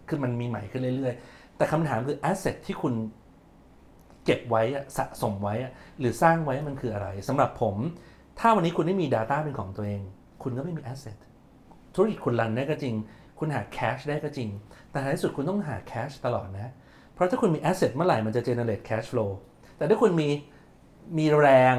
[0.08, 2.94] คือมันมีใหม่ขึ้นเรื่อย ๆ แต่คำถามคือ asset ที่คุณ
[4.24, 7.76] เก็บไว้อะสะสมไว้อะหรือสร้างไว้มันคืออะไรสำหรับผม
[8.38, 10.02] ถ้าวันนี้คุณไม่มี Data เป็นของตัวเอง
[10.42, 11.16] คุณก็ไม่มี asset
[11.94, 12.94] ธุรกิจคุณ run ได้ก็จริง
[13.38, 14.48] คุณหา cash ได้ก็จริง
[14.90, 16.72] แต่ท้ายสุดคุณต้องหา cash ตลอดนะ
[17.14, 19.30] เพราะถ้าคุณมี asset เมื่อไหร่มันจะ generate cash flow
[19.76, 20.28] แต่ถ้าคุณมี
[21.18, 21.74] มีแรง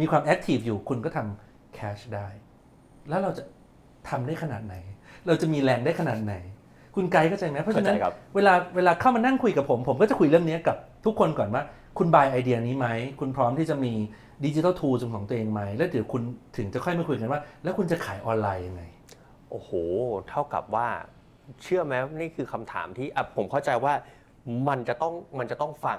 [0.00, 2.28] มีความ active อยู่คุณก็ทำ cash ได้
[3.08, 3.42] แล้วเราจะ
[4.08, 4.74] ทำได้ขนาดไหน
[5.26, 6.34] เราจะมีแรงได้ขนาดไหน
[6.94, 11.62] คุณไกด์เข้าใจไหมเพราะฉะนั้นเข้าใจครับเวลาเวลาเข้ามานั่งคุยกับผม ผมก็จะคุยเรื่องนี้กับทุกคนก่อนว่า
[11.98, 12.88] คุณ buy ไอเดียนี้ไหม
[13.20, 13.92] คุณพร้อมที่จะมี
[14.44, 16.22] digital tool ของตัวเองไหม แล้วเดี๋ยวคุณ
[16.56, 18.82] ถึงจะค่อยมาคุยกันว่า แล้วคุณจะขายออนไลน์ยังไง
[19.50, 19.70] โอ้โห
[20.28, 20.88] เท่ากับว่า
[21.62, 23.94] เชื่อไหมนี่คือคำถามที่ผมเข้าใจว่า
[24.68, 25.98] มันจะต้องมันจะต้องฟัง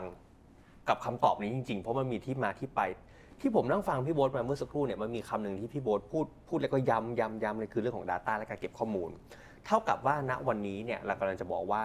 [0.90, 2.82] กับคำตอบนี้จริงๆ เพราะมันมีที่มาที่ไป
[3.42, 9.10] ที่ผมนั่งฟังพี่โบ๊ทมาเมื่อสักครู่เนี่ยมันมีคำหนึ่งที่พี่โบ๊ทพูดพูดแล้วก็ย้ำย้ำย้ำเลยคือเรื่องของ Data และการเก็บข้อมูล
[9.66, 11.84] เท่ากับว่าณวันนี้เนี่ยเรากำลังจะบอกว่า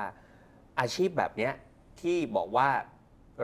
[0.80, 1.52] อาชีพแบบเนี้ย
[2.00, 2.68] ที่บอกว่า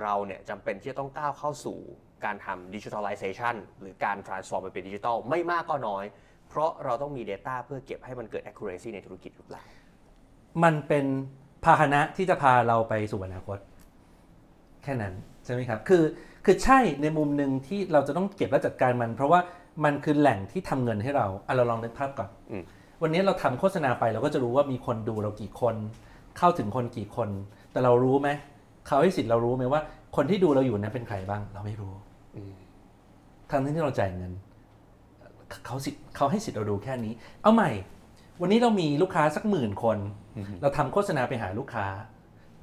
[0.02, 1.78] เราเนี่ยจำเป็นที่จะต้องก้าวเข้าสู่
[2.24, 6.04] การทำดิจิทัลไลเซชันหรือการ transform ไปเป็นดิจิทัลไม่มากก็น้อย
[6.48, 9.62] เพราะเราต้องมี Data เพื่อเก็บให้มันเกิด accuracy ในธุรกิจหรือเปล่า
[10.64, 11.06] มันเป็น
[11.64, 13.58] พาหนะที่จะพาเราไปสู่อนาคต
[14.82, 16.02] แค่นั้น ใช่ไหมครับ คือ
[16.44, 19.40] คือใช่ในมุมหนึ่งที่เราจะต้องเก็บและจัดการมัน เพราะว่า
[19.84, 22.62] มันคือแหล่งที่ทำเงินให้เราอะเราลองนึกภาพก่อนอืม
[23.02, 25.74] วันนี้เราทำโฆษณาไปเราก็จะรู้ว่ามีคนดูเรากี่คน
[26.38, 27.28] เข้าถึงคนกี่คน
[27.72, 28.28] แต่เรารู้ไหม
[28.86, 29.80] เขาให้สิทธิ์เรารู้ไหมว่า
[30.16, 31.92] คนที่ดูเราอยู่นั้นเป็นใครบ้าง เราไม่รู้
[33.50, 34.32] ทั้งที่เราจ่ายเงิน
[35.66, 37.12] เขาสิทธิ์เขาให้สิทธิ์เราดูแค่นี้
[37.42, 37.70] เอาใหม่
[38.40, 39.98] วันนี้เรามีลูกค้าสักหมื่นคน
[40.62, 41.86] เราทำโฆษณาไปหาลูกค้า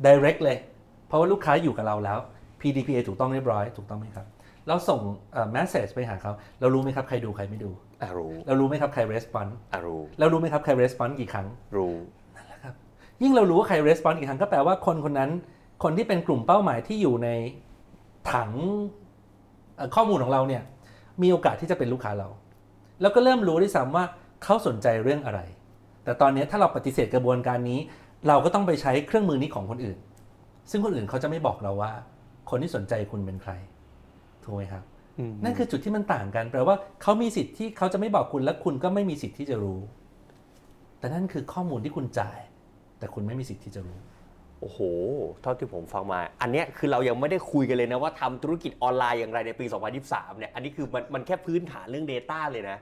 [0.06, 0.58] direct เลย
[1.08, 2.20] เพราะว่าลูกค้าอยู่กับเราแล้ว
[2.62, 4.26] PDPA ถูกต้องเรียบร้อย ถูกต้องไหมครับ
[4.68, 5.00] เราส่ง
[5.34, 11.96] เอ่อ message ไปหาเขา เรารู้ไหมครับใครดูใครไม่ดูอะรู้ เรารู้ไหมครับใคร response อะรู้ เรารู้ไหมครับใคร response กี่ครั้ง รู้
[13.24, 15.32] ยิ่งเรารู้ว่าใคร response กี่ครั้งก็แปลว่าคนคนนั้น
[15.84, 17.30] คนที่เป็นกลุ่มเป้าหมายที่อยู่ใน
[18.34, 18.52] ถัง
[19.76, 20.64] เอ่อข้อมูลของเราเนี่ย
[21.22, 22.30] มีโอกาสที่จะเป็นลูกค้าเรา
[23.02, 24.06] แล้วก็เริ่มรู้ด้วยซ้ำว่า
[24.44, 25.42] เขาสนใจเรื่องอะไร
[26.04, 27.80] แต่ตอนนี้ถ้าเราปฏิเสธกระบวนการนี้
[28.28, 29.98] เราก็ต้องไปใช้เครื่องมือนี้ของคนอื่น
[30.72, 31.92] ซึ่งคนอื่นเขาจะไม่บอกเราว่า
[32.50, 33.52] คนที่สนใจคุณเป็นใคร
[34.44, 34.84] ถูกไหมครับ
[35.44, 39.80] นั่นคือจุดที่มันต่างกันแปลว่าเขามีสิทธิ์ที่เขาจะไม่บอกคุณและคุณก็ไม่มีสิทธิ์ที่จะรู้
[41.00, 42.40] แต่นั่นคือข้อมูลที่คุณจ่าย
[43.00, 43.98] แต่คุณไม่มีสิทธิ์ที่จะรู้
[44.62, 44.80] โอ้โห
[45.42, 49.66] เท่าที่ผมฟังมา อันเนี้ยคือเรายังไม่ได้คุยกันเลยนะว่าทำธุรกิจออนไลน์อย่างไรในปี
[50.04, 52.78] 2023 เนี่ย อันนี้คือมันมันแค่พื้นฐานเรื่อง Data เลยนะ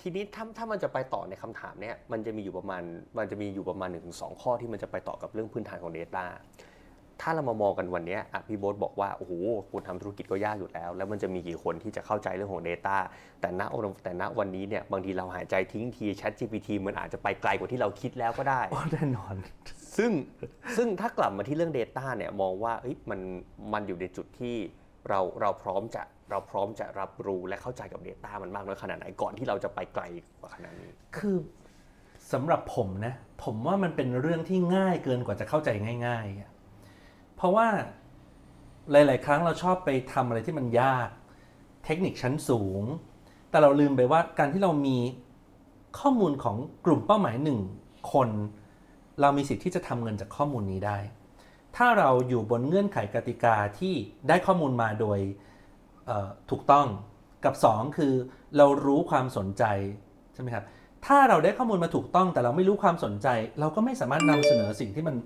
[0.00, 2.82] ทีนี้ถ้าถ้ามันจะไปต่อในคำถามเนี้ยมันจะมีอยู่ประมาณ
[3.18, 6.24] มันจะมีอยู่ประมาณ1นถึงสข้อที่มันจะไปต่อกับเรื่องพื้นฐานของ Data
[7.22, 9.32] ถ้าเรามามองกันวันนี้อะพี่โบ๊ทบอกว่าโอ้โห
[9.70, 12.96] คุณทำธุรกิจก็ยากอยู่แล้ว แล้วมันจะมีกี่คนที่จะเข้าใจเรื่องของ Data
[13.40, 13.62] แต่ณ
[14.02, 18.60] แต่ณวันนี้เนี่ยบางทีเราหายใจทิ้งที Chat GPT มันอาจจะไปไกลกว่าที่เราคิดแล้วก็ได้
[18.92, 19.34] แน่นอน
[19.98, 20.10] ซึ่ง
[20.76, 22.74] ซึ่งถ้ากลับมาที่เรื่อง Data เนี่ยมองว่า
[23.10, 23.20] มัน
[23.72, 24.56] มันอยู่ในจุดที่
[25.08, 30.04] เราเราพร้อมจะเราพร้อมจะรับรู้และเข้าใจกับ Data มันมากน้อยขนาดไหนก่อนที่เราจะไปไกล
[30.40, 31.36] กว่าขนาดนี้ คือ
[32.32, 35.68] สำหรับผมนะ ผมว่ามันเป็นเรื่องที่ง่ายเกินกว่าจะเข้าใจ
[36.06, 36.50] ง่ายๆอะ
[37.36, 37.66] เพราะว่า
[38.90, 41.08] หลาย ๆ ครั้งเราชอบไปทำอะไรที่มันยาก
[41.84, 42.82] เทคนิคชั้นสูง
[43.50, 44.96] แต่เราลืมไปว่าการที่เรามี
[45.98, 46.56] ข้อมูลของ
[46.86, 47.60] กลุ่มเป้าหมายหนึ่ง
[48.12, 48.28] คน
[49.20, 50.98] เรามีสิทธิ์ที่จะทำเงินจากข้อมูลนี้ได้
[51.76, 53.94] ถ้าเราอยู่บนเงื่อนไขกติกาที่
[54.28, 55.18] ได้ข้อมูลมาโดย
[56.50, 56.86] ถูกต้อง
[57.44, 58.12] กับ 2 คือ
[58.56, 59.64] เรารู้ความสนใจ
[60.34, 60.64] ใช่ไหมครับ
[61.06, 63.28] ถ้าเราได้ข้อมูลมาถูกต้อง แต่เราไม่รู้ความสนใจ
[63.60, 65.16] เราก็ไม่สามารถนำเสนอสิ่งที่มัน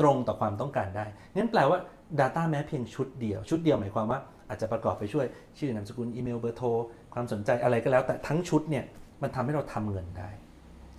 [0.00, 1.78] ตรงต่อความต้องการได้งั้นแปลว่า
[2.20, 5.26] Data แม้เพียงชุดเดียว ชุดเดียวหมายความว่าอาจจะประกอบไปช่วย
[5.58, 6.68] ชื่อนามสกุลอีเมลเบอร์โทร
[7.14, 8.84] ความสนใจอะไรก็แล้ว แต่ทั้งชุดเนี่ย
[9.22, 10.30] มันทำให้เราทำเงินได้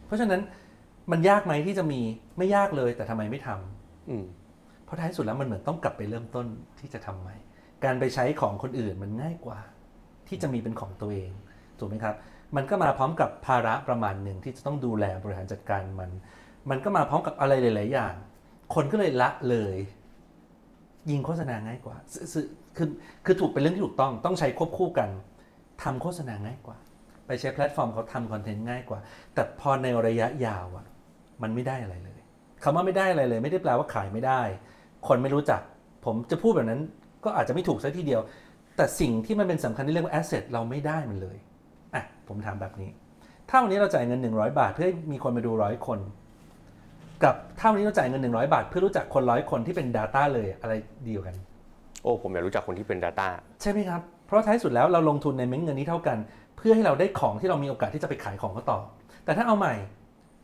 [0.05, 0.41] เพราะฉะนั้น
[1.11, 2.01] มันยากไหมที่จะมี
[2.37, 4.25] ไม่ยากเลยแต่ทำไมไม่ทำอืม
[4.85, 6.45] เพราะท้ายสุดแล้วมันเหมือนต้องกลับไปเริ่มต้น
[6.79, 7.35] ที่จะทำใหม่
[7.83, 9.59] การไปใช้ของคนอื่นมันง่ายกว่า
[10.27, 11.31] ที่จะมีเป็นของตัวเอง
[11.79, 12.15] ถูกไหมครับ
[12.55, 16.09] มันก็มาพร้อมกับภาระประมาณหนึ่งที่จะต้องดูแลบริหารจัดการมัน
[16.69, 18.13] มันก็มาพร้อมกับอะไรหลาย ๆ อย่าง
[18.75, 19.77] คนก็เลยละเลย
[21.09, 22.45] ยิงโฆษณาง่ายกว่าซื้อซื้อ
[22.77, 22.87] คือ
[23.25, 25.09] คือถูกเป็นเรื่องที่ถูกต้องต้องใช้ควบคู่กัน
[25.83, 26.77] ทำโฆษณาง่ายกว่า
[27.27, 28.99] ไปใช้แพลตฟอร์มเขาทำคอนเทนต์ง่ายกว่า
[29.33, 30.85] แต่พอในระยะยาวอะ
[31.43, 32.19] มันไม่ได้อะไรเลย
[32.63, 34.41] คำว่าไม่ได้อะไรเลย ไม่ได้แปลว่าขายไม่ได้
[35.07, 35.61] คนไม่รู้จัก
[36.05, 36.81] ผมจะพูดแบบนั้น
[37.25, 38.21] ก็อาจจะไม่ถูกซะทีเดียว
[38.75, 41.37] แต่สิ่งที่มันเป็นสำคัญที่เรียกว่า asset เราไม่ได้มันเลย
[41.95, 42.89] อะผมถามแบบนี้
[43.49, 45.99] ถ้าวันนี้เราจ่ายเงิน 100 บาท เพื่อให้มีคนมาดูร้อยคน
[47.23, 50.73] กับถ้าวันนี้เราจ่ายเงิน 100 บาท เพื่อรู้จักคนร้อยคนที่เป็น Data เลยอะไร
[51.07, 51.37] ดีกว่ากัน
[52.03, 53.27] โอ้ผมอยากรู้จักคนที่เป็น Data
[53.61, 56.17] ใช่ไหมครับ เพราะท้ายสุดแล้วเราลงทุนในเม็ดเงินนี้เท่ากัน
[56.57, 58.79] เพื่อให้เราได้ของที่เรามีโอกาสที่จะไปขายของเขาต่อ
[59.25, 59.75] แต่ถ้าเอาใหม่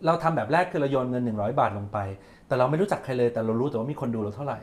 [0.06, 1.98] เราทำแบบแรกคือเราโยนเงิน 100 บาทลงไป
[2.48, 4.60] แต่เราไม่รู้จักใครเลยแต่เรารู้แต่ว่ามีคนดูเราเท่าไหร่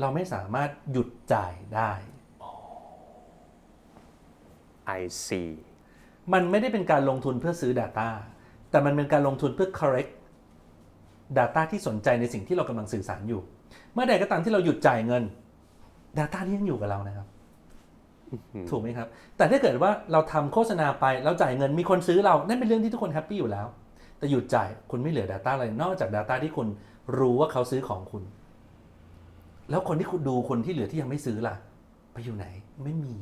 [0.00, 1.92] เราไม่สามารถหยุดจ่ายได้
[4.98, 5.52] I see
[6.32, 8.08] มันไม่ได้เป็นการลงทุนเพื่อซื้อ Data
[8.70, 10.12] แต่มันเป็นการลงทุนเพื่อ correct
[11.38, 13.40] Data ที่สนใจในสิ่งที่เรากำลังสื่อสารอยู่
[13.94, 15.22] เมื่อใดก็ตามที่เราหยุดจ่ายเงิน
[16.18, 17.26] Data ที่ยังอยู่กับเรานะครับ
[18.70, 23.66] ถูกไหมครับ แต่ถ้าเกิดว่าเราทำโฆษณาไปแล้วจ่ายเงินมีคนซื้อเรา นั่นเป็นเรื่องที่ทุกคนแฮปปี้อยู่แล้ว
[24.18, 26.68] แต่หยุดจ่ายคุณไม่เหลือ Data อะไรนอกจาก Data ที่คุณ
[27.18, 28.22] รู้ว่าเขาซื้อของคุณ
[29.70, 31.54] แล้วคนที่คุณดูคนที่เหลือที่ยังไม่ซื้อล่ะ
[32.12, 32.46] ไปอยู่ไหน
[32.84, 33.14] ไม่มี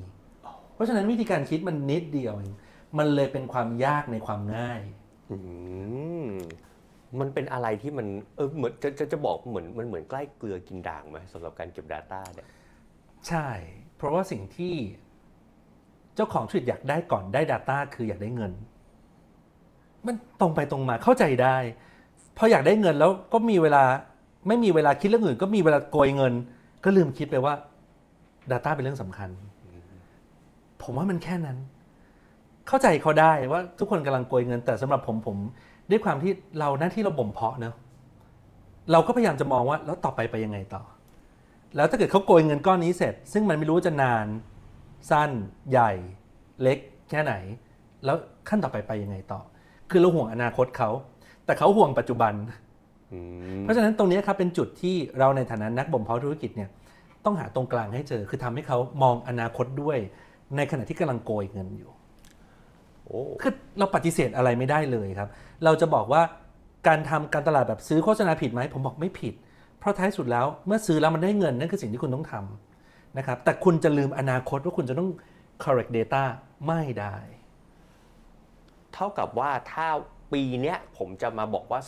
[0.75, 2.55] เพราะฉะนั้นวิธีการคิดมันนิดเดียวเอง
[2.99, 4.81] มันเลยเป็นความยากในความง่าย
[5.31, 5.37] อื
[6.27, 6.31] ม
[7.21, 8.07] มันเป็นอะไรที่มัน
[8.37, 12.49] เออเหมือนจะจะจะบอกเหมือนมันเหมือนใกล้เกลือกินด่างไหมสำหรับการเก็บ Data เนี่ย
[13.29, 13.49] ใช่
[13.97, 14.75] เพราะว่าสิ่งที่
[16.15, 18.53] เจ้าของธุรกิจอยากได้ก่อนได้ Data คืออยากได้เงิน
[20.07, 21.57] มันตรงไปตรงมาเข้าใจได้
[22.37, 23.85] พออยากได้เงินแล้วก็มีเวลา
[24.49, 26.33] ไม่มีเวลาคิดเรื่องอื่น ก็มีเวลาโกยเงิน
[26.85, 27.55] ก็ลืมคิดไปว่า
[28.51, 29.29] Data เป็นเรื่องสำคัญ
[30.83, 31.59] ผมว่ามันแค่นั้น
[32.69, 35.37] เข้าใจเขาได้ว่าทุกคนกำลังโกยเงิน แต่สำหรับผมผม
[35.91, 37.75] ด้วยความที่เราหน้าที่เราบ่มเพาะเนอะ
[38.93, 40.83] เราก็พยายามจะมองว่าแล้วต่อไปไปยังไงต่อ
[41.77, 44.27] แล้วถ้าเกิดเขาโกยเงินก้อนนี้เสร็จ ซึ่งมันไม่รู้ว่าจะนาน
[45.11, 45.31] สั้น
[45.71, 45.93] ใหญ่
[46.63, 46.79] เล็ก
[47.11, 47.35] แค่ไหน
[48.05, 48.17] แล้ว
[48.49, 49.41] ขั้นต่อไปไปยังไงต่อ
[49.91, 50.91] คือเราห่วงอนาคตเขา
[51.47, 52.33] แต่เขาห่วงปัจจุบัน
[53.13, 53.19] อื
[53.57, 56.71] มเพราะฉะนั้นตรงนี้ครับเป็นจุดที่เราในฐานะนักบ่มเพาะธุรกิจเนี่ย
[57.25, 59.99] ต้องหาตรงกลางให้เจอ คือทำให้เขามองอนาคตด้วย
[60.57, 61.91] ในขณะที่กำลังโกยเงินอยู่
[63.05, 65.29] โอ้คือเราปฏิเสธอะไรไม่ได้เลยครับ
[65.65, 66.23] เราจะบอกว่า
[66.87, 69.35] การทำการตลาดแบบซื้อโฆษณาผิดไหมผมบอกไม่ผิด
[69.79, 75.11] เพราะท้ายสุดแล้วเมื่อซื้อแล้วมันได้เงินนั่นคือสิ่งที่คุณต้องทำนะครับ แต่คุณจะลืมอนาคตว่าคุณจะต้อง
[75.65, 76.23] correct data
[76.67, 77.17] ไม่ได้
[78.97, 79.89] เท่ากับว่าถ้า
[80.33, 81.81] ปีนี้ผมจะมาบอกว่า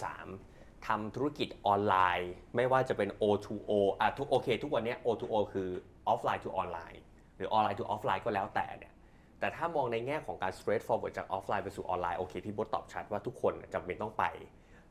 [0.00, 5.68] 2023 ทำธุรกิจออนไลน์ ไม่ว่าจะเป็น O2O อะทุกโอเค ทุกวันนี้ O2O คือ
[6.12, 6.98] offline to online
[7.36, 8.92] หรือ online to offline ก็แล้วแต่เนี่ย
[9.38, 14.24] แต่ถ้ามองในแง่ของการ straight forward จาก offline ไปสู่ออนไลน์โอเคพี่บดตอบชัดว่าทุกคนจำเป็นต้องไป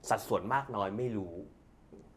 [0.09, 1.35] สัดส่วนมากน้อยไม่รู้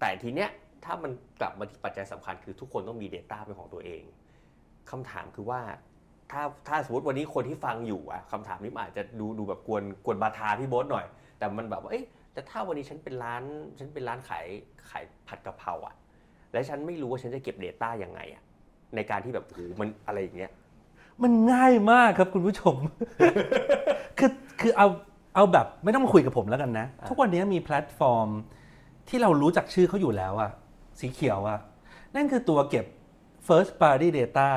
[0.01, 0.51] แต่ทีเนี้ย
[0.85, 4.03] ถ้ามันกลับมาที่ปัจจัยสำคัญคือทุกคนต้องมี Data เป็นของตัวเอง
[4.91, 5.61] คำถามคือว่า
[6.33, 11.07] ถ้าถ้าสมมติวันนี้คนที่ฟังอยู่อะคำถามนี้มันอาจจะดูดูแบบกวนกวนบาทาพี่โบ๊ทหน่อย
[11.39, 13.43] แต่มันแบบว่าเอ๊ะแต่ถ้าวันนี้ฉันเป็นร้าน
[13.79, 14.47] ฉันเป็นร้านขาย
[14.91, 15.95] ขายผัดกะเพราอะ
[16.53, 18.43] และฉันไม่รู้ว่าฉันจะเก็บ Data ยังไงอะ
[18.95, 20.53] ในการที่แบบโอ้โหมันอะไรอย่างเงี้ย
[21.23, 22.77] มันง่ายมากครับคุณผู้ชม
[24.19, 24.89] คือคือเอา
[25.35, 28.29] เอาแบบไม่ต้องมาคุยกับผมแล้วกันนะอะทุกวันนี้มีแพลตฟอร์ม
[29.09, 30.51] ที่เรารู้จักชื่อเขาอยู่แล้วอะ
[31.01, 31.59] สีเขียวอะ
[32.15, 32.87] นั่นคือตัวเก็บ
[33.47, 34.49] first party data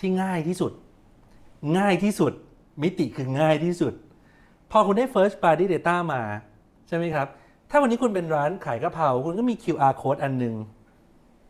[0.00, 0.72] ที่ง่ายที่สุด
[1.78, 2.32] ง่ายที่สุด
[2.82, 3.94] มิติคือง่ายที่สุด
[4.70, 6.22] พอคุณได้ first party data มา
[6.88, 7.26] ใช่ไหมครับ
[7.70, 10.54] ถ้าวันนี้คุณเป็นร้านขายกะเพราคุณก็มี QR code อันหนึ่ง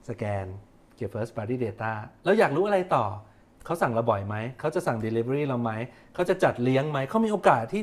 [0.09, 0.47] สแกน
[0.97, 1.93] เก็บ first party data
[2.25, 3.05] แล้วอยากรู้อะไรต่อ
[3.65, 5.71] เขาสั่งเราบ่อยไหม เขาจะสั่ง delivery เราไหม
[6.15, 7.83] เขาจะจัดเลี้ยงไหม เขามีโอกาสที่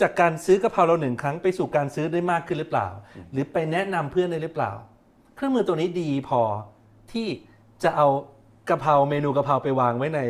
[0.00, 2.88] จากการซื้อกะเพราเราหนึ่งครั้งไปสู่การซื้อได้มากขึ้นหรือเปล่า
[3.32, 4.72] หรือไปแนะนำเพื่อนได้หรือเปล่า
[5.34, 6.40] เครื่องมือตัวนี้ดีพอ
[7.12, 7.28] ที่
[7.82, 8.08] จะเอา
[8.70, 10.20] กะเพราเมนูกะเพราไปวางไว้ใน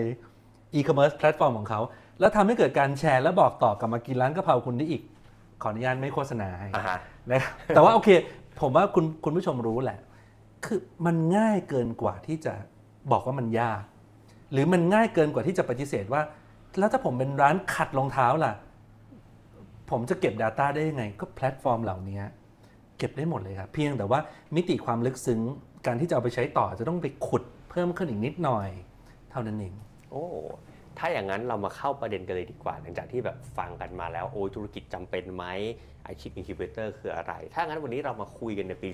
[0.74, 1.80] e-commerce แพลตฟอร์มของเขา
[2.20, 5.02] แล้วทำให้เกิดการแชร์และบอกต่อกลับมากินร้านกะเพราคุณได้อีก
[5.62, 6.98] ขออนุญาตไม่โฆษณาให้อ่าฮะ
[7.30, 8.08] นะครับแต่ว่าโอเค
[8.60, 9.98] ผมว่าคุณคุณผู้ชมรู้แหละ
[10.64, 12.52] คือมันง่ายเกินกว่าที่จะ
[13.12, 13.82] บอกว่ามันยาก
[14.52, 16.22] หรือมันง่ายเกินกว่าที่จะปฏิเสธว่า
[16.78, 18.52] แล้วถ้าผมเป็นร้านขัดรองเท้าล่ะ
[19.90, 22.20] ผมจะเก็บ Data ได้ยังไง ก็แพลตฟอร์มเหล่านี้
[22.98, 24.20] เก็บได้หมดเลยครับเพียงแต่ว่า
[24.54, 25.40] มิติความลึกซึ้ง
[25.86, 28.68] การที่จะเอาไปใช้ต่อจะต้องไปขุดเพิ่มขึ้นอีกนิดหน่อย
[29.30, 29.74] เท่านั้นเอง
[30.10, 30.24] โอ้
[30.98, 35.44] ถ้าอย่างนั้นเรามาเข้าประเด็นกันเลยดีกว่า หลังจากที่แบบฟังกันมาแล้วโอ้ยธุรกิจจำเป็นไหม
[36.04, 38.90] ไอชิป Incubator คืออะไร ถ้างั้นวันนี้เรามาคุยกันในปี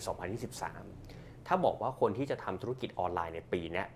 [0.71, 3.87] 2023 ถ้าบอกว่าคนที่จะทำธุรกิจออนไลน์ในปีเนี้ย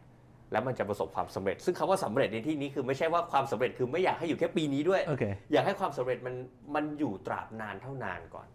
[0.53, 6.35] แล้วมันจะประสบความสำเร็จ ซึ่งคำว่าสำเร็จในที่นี้คือไม่ใช่ว่าความสำเร็จคือไม่อยากให้อยู่แค่ปีนี้ด้วยโอเคอยากให้ความสำเร็จมัน
[6.75, 8.49] มันอยู่ตราบนานเท่านานก่อน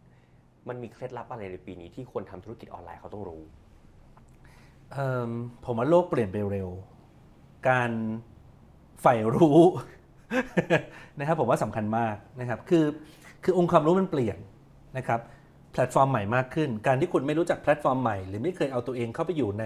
[0.67, 3.62] มันมีเคล็ดลับอะไรในปีนี้ที่คนทำธุรกิจออนไลน์เขาต้องรู้เอิ่ม
[5.65, 6.69] ผมว่าโลกเปลี่ยนไปเร็ว
[7.69, 7.91] การ
[9.01, 9.59] ใฝ่รู้
[11.19, 12.85] นะครับผมว่าสำคัญมากนะครับ คือ
[13.43, 14.37] คือองค์ความรู้มันเปลี่ยน
[14.97, 15.19] นะครับ
[15.71, 19.63] แพลตฟอร์มใหม่มากขึ้น การที่คุณไม่รู้จักแพลตฟอร์มใหม่ หรือไม่เคยเอาตัวเองเข้าไปอยู่ใน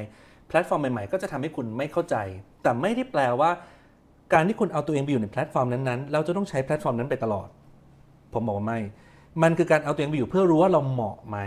[0.47, 2.15] แพลตฟอร์มใหม่ๆ ก็จะทำให้คุณไม่เข้าใจ
[2.63, 3.51] แต่ไม่ได้แปลว่า
[4.33, 7.47] การที่คุณเอาตัวเองไปอยู่ในแพลตฟอร์มนั้นๆ เราจะต้องใช้แพลตฟอร์มนั้นไปตลอด
[8.33, 8.79] ผมบอกว่าไม่
[9.43, 11.37] มันคือการเอาตัวเองไปอยู่เพื่อรู้ว่าเราเหมาะไหม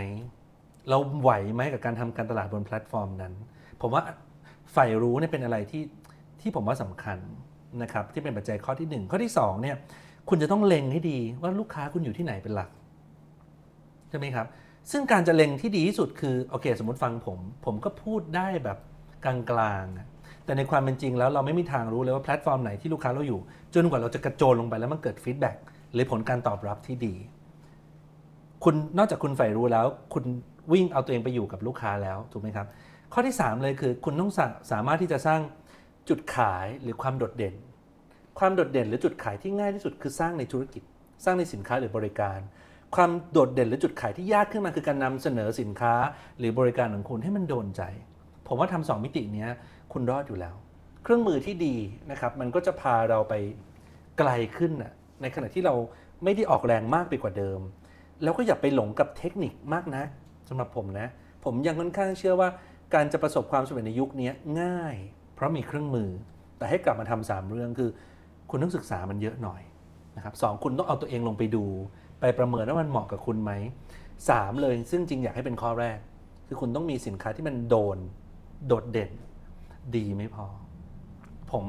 [0.89, 3.33] เราไหวไหมกับการทำการตลาดบนแพลตฟอร์มนั้น
[3.81, 4.03] ผมว่า
[4.73, 5.83] ใฝ่รู้เนี่ยเป็นอะไรที่
[6.41, 7.17] ที่ผมว่าสำคัญ
[7.81, 9.75] นะครับที่เป็นปัจจัยข้อที่หนึ่งข้อที่สองเนี่ย
[10.29, 12.69] คุณจะต้องเล็งให้ดีว่าลูกค้าคุณอยู่ที่ไหนเป็นหลัก
[14.09, 14.47] ใช่ไหมครับ
[14.91, 18.77] ซึ่งการจะเล็งที่ดีที่สุดคือโอเค สมมติฟังผม ผมก็พูดได้แบบ
[19.25, 23.39] กลางๆ แต่ในความเป็นจริงแล้วเราไม่มีทางรู้เลยว่าแพลตฟอร์มไหนที่ลูกค้าเราอยู่
[23.73, 25.55] จนกว่าเราจะกระโจนลงไปแล้วมันเกิดฟีดแบ็ก
[25.93, 27.13] หรือผลการตอบรับที่ดี
[28.63, 30.23] คุณนอกจากคุณใฝ่รู้แล้ว คุณ
[30.73, 32.67] วิ่งเอาตัวเองไปอยู่กับลูกค้าแล้วถูกไหมครับ
[33.13, 35.41] ข้อที่ 3 เลยคือคุณต้องสาสามารถที่จะสร้าง
[36.09, 37.55] จุดขายหรือความโดดเด่น
[38.39, 40.83] ความโดดเด่นหรือจุดขายที่ง่ายที่สุดคือสร้างในธุรกิจ
[41.23, 42.39] สร้างในสินค้าหรือบริการ
[42.95, 45.93] ความโดดเด่นหรือจุดขายที่ยากขึ้นมาคือการนำเสนอสินค้า
[46.39, 47.81] หรือบริการของคุณให้มันโดนใจ
[48.47, 49.49] ผมว่าทำสองมิติเนี้ย
[49.93, 50.55] คุณรอดอยู่แล้ว
[51.03, 51.75] เครื่องมือที่ดี
[52.11, 53.33] นะครับมันก็จะพาเราไป
[54.17, 55.73] ไกลขึ้นนะในขณะที่เรา
[56.23, 57.59] ไม่ได้ออกแรงมากไปกว่าเดิม
[58.23, 60.03] แล้วก็อย่าไปหลงกับเทคนิคมากนะ
[60.49, 61.07] สำหรับผมนะ
[61.45, 62.49] ผมยังค่อนข้างเชื่อว่า
[62.93, 64.95] การจะประสบความสำเร็จในยุคนี้ง่าย
[65.35, 66.09] เพราะมีเครื่องมือ
[66.57, 67.89] แต่ให้กลับมาทำสามเรื่องคือ
[68.49, 69.61] คุณต้องศึกษามันเยอะหน่อย
[70.17, 71.65] นะครับสองคุณต้องเอาตัวเองลงไปดู
[72.19, 73.51] ไปประเมินว่ามันเหมาะกับคุณไหม
[74.29, 75.97] สามเลยซึ่งจริงอยากให้เป็นข้อแรก
[76.47, 77.97] คือคุณต้องมีสินค้าที่มันโดน
[78.67, 79.11] โดดเด่น
[79.95, 80.45] ดีไม่พอ
[81.51, 81.65] ผม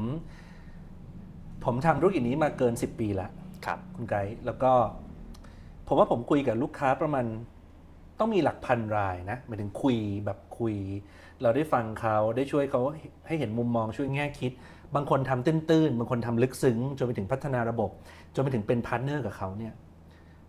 [1.64, 3.30] ผมทำธุรกิจนี้มาเกิน 10 ปีแล้ว
[3.66, 4.72] ครับ คุณไกด์แล้วก็
[5.87, 7.24] ผมว่าผมคุยกับลูกค้าประมาณ
[8.22, 10.74] ต้องมีหลักพันรายนะหมายถึงคุยแบบคุย
[11.42, 12.80] เราได้ฟังเขาได้ช่วยเขา
[13.26, 14.52] ให้เห็นมุมมองช่วยแง่คิด
[14.94, 17.90] บางคนทำตื้นๆ บางคนทำลึกซึ้ง จนไปถึงพัฒนาระบบ
[18.35, 19.72] จนไปถึงเป็นพาร์ทเนอร์กับเขาเนี่ย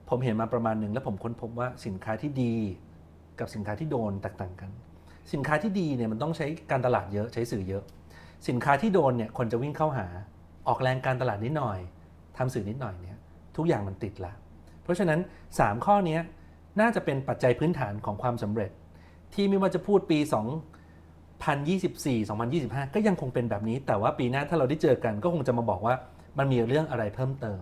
[0.09, 2.55] ผมเห็นมาประมาณหนึ่งแล้วผมค้นพบว่าสินค้าที่ดี
[3.39, 4.69] กับสินค้าที่โดนแตกต่างกัน
[5.33, 7.83] สินค้าที่ดีเนี่ยมันต้องใช้การตลาดเยอะใช้สื่อเยอะ
[8.47, 10.07] สินค้าที่โดนเนี่ยคนจะวิ่งเข้าหา
[10.67, 11.79] ออกแรงการตลาดนิดหน่อย
[12.37, 13.17] ทำสื่อนิดหน่อยเนี่ย
[13.57, 14.33] ทุกอย่างมันติดละ
[14.83, 15.19] เพราะฉะนั้น
[15.51, 16.17] 3 ข้อเนี้
[16.79, 18.71] น่าจะเป็นปัจจัยพื้นฐานของความสำเร็จ
[19.33, 20.25] ที่ไม่ว่าจะพูดปี 2024
[22.59, 25.95] 2025 ก็ยังคงเป็นแบบนี้ แต่ว่าปีหน้าถ้าเราได้เจอกัน ก็คงจะมาบอกว่า
[26.37, 27.61] มันมีเรื่องอะไรเพิ่มเติม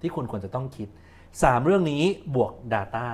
[0.00, 0.88] ที่คุณควรจะต้องคิด
[1.26, 2.02] 3 เรื่องนี้
[2.34, 3.06] บวก Data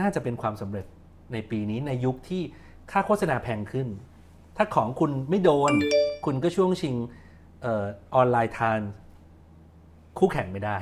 [0.00, 0.86] น่าจะเป็นความสำเร็จ
[1.32, 2.42] ในปีนี้ในยุคที่
[2.90, 3.86] ค่าโฆษณาแพงขึ้น
[4.56, 5.72] ถ้าของคุณไม่โดน
[6.24, 6.94] คุณก็ช่วงชิง
[7.64, 8.80] ออออนไลน์ทาน
[10.18, 10.78] คู่แข่งไม่ได้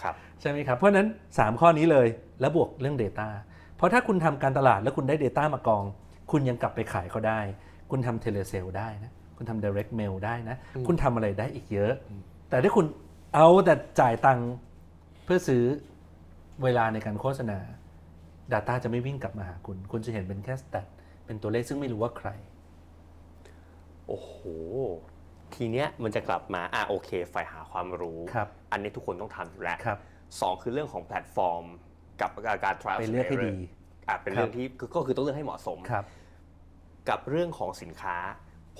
[0.00, 2.06] ครับ ใช่ไหมครับ เพราะฉะนั้น 3 ข้อนี้เลย
[2.40, 3.28] แล้วบวกเรื่อง Data
[3.76, 5.84] เพราะถ้าคุณทำการตลาดแล้วคุณได้ Data มากอง
[6.30, 7.40] คุณยังกลับไปขายเขาได้
[7.90, 11.92] คุณทำเทเลเซลได้นะคุณทำ direct mail ได้นะ คุณทำอะไรได้อีกเยอะ
[12.50, 12.86] แต่ถ้าคุณ
[13.34, 14.50] เอาแต่จ่ายตังค์
[15.24, 15.62] เพื่อซื้อ
[16.62, 17.58] เวลาในการโฆษณา
[18.52, 20.86] Data จะไม่วิ่งกลับมาหาคุณ คุณจะเห็นเป็นแค่สแตท
[21.26, 22.28] เป็นตัวเลขซึ่งไม่รู้ว่าใคร
[24.08, 24.34] โอ้โห
[25.54, 29.78] ทีเนี้ยมันจะกลับมา อะโอเค ใฝ่หาความรู้ครับอันนี้ทุกคนต้องทำอยู่แล้ว
[30.26, 31.64] ครับสองคือเรื่องของแพลตฟอร์ม
[32.20, 32.30] กับ
[32.64, 33.56] การ trial ไปเลือกให้ดี
[34.08, 36.04] อะเป็นเรื่องที่คือก็คือต้องเลือกให้เหมาะสมครับ
[37.08, 38.16] กับเรื่องของสินค้า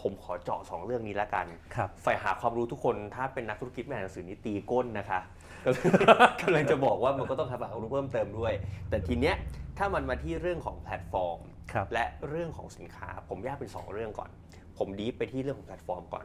[0.01, 5.21] ผมขอเจาะสองเรื่องนี้ละกันครับใฝ่หาความรู้ทุกคนถ้าเป็นนักธุรกิจไม่อ่านหนังสือนี้ตีก้นนะคะ
[6.41, 8.53] กำลังจะบอกว่ามันก็ต้องหาความรู้เพิ่มเติมด้วย
[8.91, 9.37] แต่ทีเนี้ย
[9.79, 11.41] ถ้ามันมาที่เรื่องของแพลตฟอร์ม
[11.73, 14.31] ครับและเรื่องของสินค้า ผมแยกเป็น 2 เรื่องก่อน
[14.79, 16.25] ผม deep ไปที่เรื่องของแพลตฟอร์มก่อน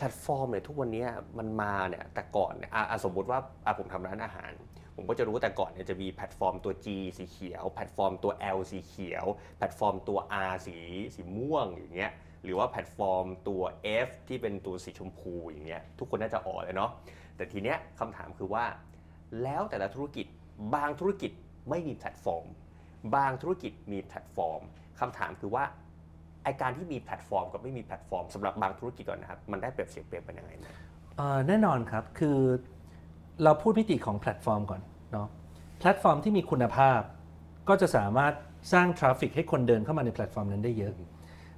[0.00, 1.04] แพลตฟอร์มเนี่ยทุกวันนี้
[1.38, 4.50] มันมาเนี่ยแต่ก่อนเนี่ยอะสมมติว่าอะผมทำร้านอาหาร
[4.96, 6.86] ผมก็จะรู้ว่าแต่ก่อนเนี่ยจะมีแพลตฟอร์มตัว G
[7.18, 9.24] สีเขียว แพลตฟอร์มตัว L สีเขียว
[9.58, 10.18] แพลตฟอร์มตัว
[10.50, 10.78] R สี
[11.14, 12.12] สีม่วงอย่างเงี้ย
[12.44, 13.62] หรือว่าแพลตฟอร์มตัว
[14.06, 16.90] F ที่เป็นตัวสีชมพูอย่างเงี้ยทุกคนน่าจะอ๋อเลยเนาะ
[17.36, 18.64] แต่ทีเนี้ยคำถามคือว่า
[19.42, 20.26] แล้วแต่ละธุรกิจ
[20.74, 21.32] บางธุรกิจ
[21.70, 22.46] ไม่มีแพลตฟอร์ม
[23.14, 24.60] บางธุรกิจมีแพลตฟอร์ม
[25.00, 25.64] คำถามคือว่า
[26.44, 30.66] ไอ้การที่มีแพลตฟอร์มกับไม่มีแพลตฟอร์มสำหรับบางธุรกิจก่อนนะครับ มันได้เปรียบเสียเปรียบเป็นยังไงไหม
[31.16, 32.38] เอ่อแน่นอนครับคือ
[33.44, 34.80] เราพูดมิติของแพลตฟอร์มก่อน
[35.12, 35.28] เนาะ
[35.78, 37.00] แพลตฟอร์มที่มีคุณภาพ
[37.68, 38.34] ก็จะสามารถ
[38.72, 40.94] สร้าง traffic ให้คนเดินเข้ามาในแพลตฟอร์มนั้นได้เยอะ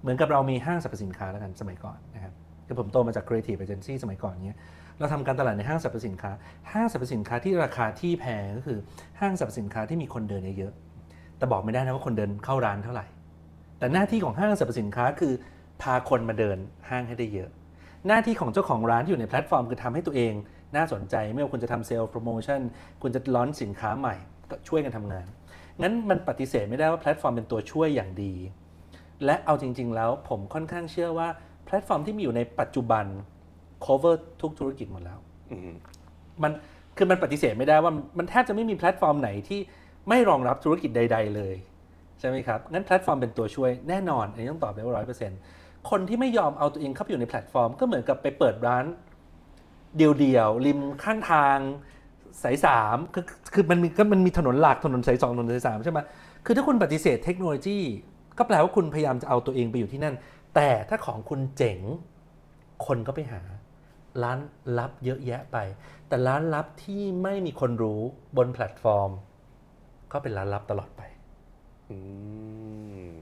[0.00, 2.34] เหมือนกับเรามีห้างสรรพสินค้าแล้วกันสมัยก่อนนะครับ
[2.66, 4.58] คือผมโตมาจาก Creative Agency สมัยก่อนเนี้ย
[4.98, 6.30] เราทำการตลาดในห้างสรรพสินค้า
[6.72, 8.78] ห้างสรรพสินค้าที่ราคาที่แพงก็คือ
[9.20, 10.72] ห้างสรรพสินค้าที่มีคนเดินเยอะ
[11.38, 13.06] แต่บอกไม่ได้นะว่าคนเดินเข้าร้านเท่าไหร่
[13.82, 15.32] แต่หน้าที่ของห้างสรรพสินค้าคือ
[15.82, 16.58] พาคนมาเดิน
[16.90, 17.50] ห้างให้ได้เยอะ
[18.06, 20.32] หน้าที่ของเจ้าของร้านที่อยู่ในแพลตฟอร์มคือทำให้ตัวเอง
[20.76, 22.60] น่าสนใจไม่ว่าคุณจะทำ sales promotion
[23.02, 24.14] คุณจะ launch สินค้าใหม่
[24.50, 25.26] ก็ช่วยกันทำงาน
[25.82, 28.34] งั้นมันปฏิเสธไม่ได้ว่าแพลตฟอร์มเป็นตัวช่วยอย่างดี
[29.24, 31.28] และเอาจริง ๆ แล้วผมค่อนข้างเชื่อว่า
[31.64, 33.04] แพลตฟอร์มที่มีอยู่ในปัจจุบัน
[33.84, 35.18] cover ทุกธุรกิจหมดแล้ว
[35.50, 35.74] อืม
[36.42, 36.52] มัน
[36.96, 39.60] คือมันปฏิเสธไม่ได้ว่ามันแทบจะไม่มีแพลตฟอร์มไหนที่
[40.08, 41.56] ไม่รองรับธุรกิจใด ๆ เลย
[42.22, 45.38] ใช่ไหมครับ งั้นแพลตฟอร์มเป็นตัวช่วยแน่นอนอันนี้ต้องตอบได้ว่าร้อยเปอร์เซ็นต์
[45.90, 48.84] คนที่ไม่ยอมเอาตัวเองเข้าไปอยู่ในแพลตฟอร์ม ก็เหมือนกับไปเปิดร้าน
[49.96, 51.58] เดี่ยวๆริมข้างทาง
[52.42, 55.98] สายสามคือคือมันมีก็มันมีถนนหลักถนนสายสองถนนสายสามใช่ไหม
[56.44, 57.78] คือถ้าคุณปฏิเสธเทคโนโลยี
[58.38, 60.14] ก็แปลว่าคุณพยายามจะเอาตัวเองไปอยู่ที่นั่น
[60.54, 61.80] แต่ถ้าของคุณเจ๋ง
[62.86, 63.42] คนก็ไปหา
[64.22, 64.38] ร้าน
[64.78, 65.56] ลับเยอะแยะไป
[66.08, 68.00] แต่ร้านลับที่ไม่มีคนรู้
[68.36, 69.10] บนแพลตฟอร์ม
[70.12, 71.02] ก็เป็นร้านลับตลอดไป
[71.92, 71.98] อื
[73.10, 73.14] ม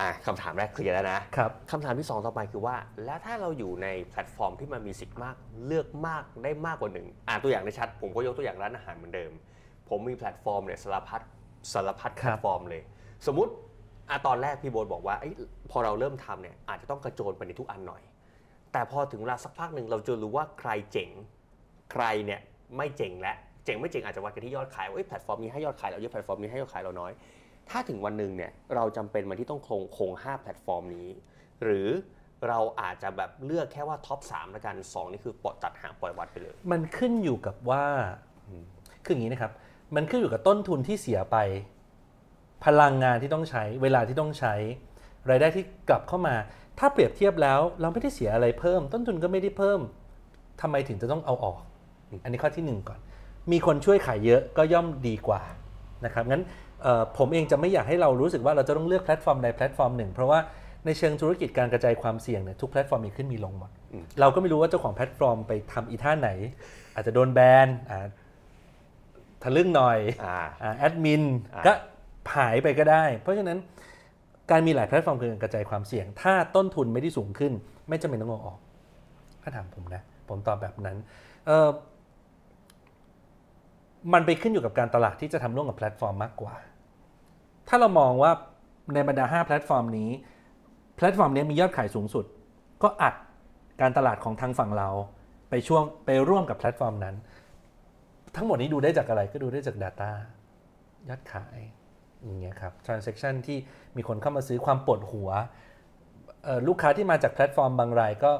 [0.00, 9.32] อะคำถามแรกเคลียร์แล้วนะครับคำถามที่ 2 ต่อไปคือว่า แล้วถ้าเราอยู่ในแพลตฟอร์มที่มันมีสิทธิ์มากเลือกมากได้มากกว่าหนึ่งอ่านตัวอย่างในชัด ผมก็ยกตัวอย่างร้านอาหารเหมือนเดิม
[9.88, 11.20] ผมมีแพลตฟอร์มเนี่ยสารพัด
[11.72, 12.82] สารพัดคแพรัลบตฟอร์มเลย
[13.26, 13.52] สมมุติ
[14.10, 15.34] อะตอนแรกพี่โบ๊ทบอกว่าเอ้ย
[15.70, 18.02] พอเราเริ่มทำเนี่ยอาจจะต้องกระโจนไปในทุกอันหน่อย
[18.72, 21.10] แต่พอถึงเวลาสักพักหนึ่งเราจะรู้ว่าใครเจ๋ง
[21.92, 22.40] ใครเนี่ย
[22.76, 23.34] ไม่เจ๋งและ
[23.64, 27.12] เจ๋งไม่เจ๋งอาจจะวัดกันที่ยอดขายว่าเอ้ยแพลตฟอร์มนี้ให้ยอดขายเราเยอะแพลตฟอร์มนี้ให้ยอดขายเราน้อย
[27.70, 31.08] ถ้าถึงวันหนึ่งเนี่ยเราจำเป็นมันที่ต้องคงคง5แพลตฟอร์มนี้
[31.62, 31.88] หรือ
[32.48, 37.84] เราอาจจะแบบเลือกแค่ว่า top 3แล้วกัน 2 นี่คือปลดตัดหางปล่อยวัดไปเลย มันขึ้นอยู่กับว่า
[39.04, 39.52] คืออย่างนี้นะครับ
[39.96, 41.36] มันขึ้นอยู่กับต้นทุนที่เสียไป
[42.64, 44.54] พลังงานที่ต้องใช้ เวลาที่ต้องใช้
[45.28, 46.34] รายได้ที่กลับเข้ามา
[46.78, 49.80] ถ้าเปรียบเทียบแล้ว เราไม่ได้เสียอะไรเพิ่ม ต้นทุนก็ไม่ได้เพิ่ม
[50.60, 51.58] ทำไมถึงจะต้องเอาออก
[52.24, 52.98] อันนี้ข้อที่หนึ่งก่อน
[53.52, 55.42] มีคนช่วยขายเยอะก็ย่อมดีกว่า
[56.04, 56.67] นะครับงั้นเอ่อ
[57.18, 60.38] ผมเองจะไม่อยากให้เรารู้สึกว่าเราจะต้องเลือกแพลตฟอร์มใดแพลตฟอร์มหนึ่ง เพราะว่า
[60.86, 66.30] ในเชิงธุรกิจการกระจายความเสี่ยงเนี่ยทุกแพลตฟอร์มมีขึ้นมีลงหมดอืมเราก็ไม่รู้ว่าเจ้าของแพลตฟอร์มไปทำอีท่าไหน
[66.94, 68.06] อาจจะโดนแบนอ่า
[69.42, 71.22] ทะลึ่งหน่อยอ่าอ่าแอดมิน
[71.54, 71.72] อ่าก็
[72.36, 73.58] หายไปก็ได้ เพราะฉะนั้น
[74.50, 77.52] การมีหลายแพลตฟอร์มคือการกระจายความเสี่ยง ถ้าต้นทุนไม่ได้สูงขึ้น
[77.88, 78.58] ไม่จำเป็นต้องเอาออก
[79.42, 80.96] ถ้าถามผมนะ ผมตอบแบบนั้น
[81.46, 81.68] เออ
[84.12, 86.54] มันไปขึ้นอยู่กับการตลาดที่จะทำร่วมกับแพลตฟอร์มมากกว่า
[87.68, 88.32] ถ้าเรามองว่า
[88.94, 90.10] ในบรรดา 5 แพลตฟอร์มนี้
[90.96, 92.24] แพลตฟอร์มนี้มียอดขายสูงสุด
[92.82, 93.14] ก็อัด
[93.80, 94.88] การตลาดของทางฝั่งเรา
[95.50, 97.16] ไปช่วงไปร่วมกับแพลตฟอร์มนั้น
[98.36, 100.10] ทั้งหมดนี้ดูได้จากอะไรก็ดูได้จาก Data
[101.08, 101.58] ยอดขาย
[102.24, 103.58] อย่างเงี้ยครับ transaction ที่
[103.96, 105.30] มีคนเข้ามาซื้อความปวดหัว
[106.68, 108.30] ลูกค้าที่มาจากแพลตฟอร์มบางรายก็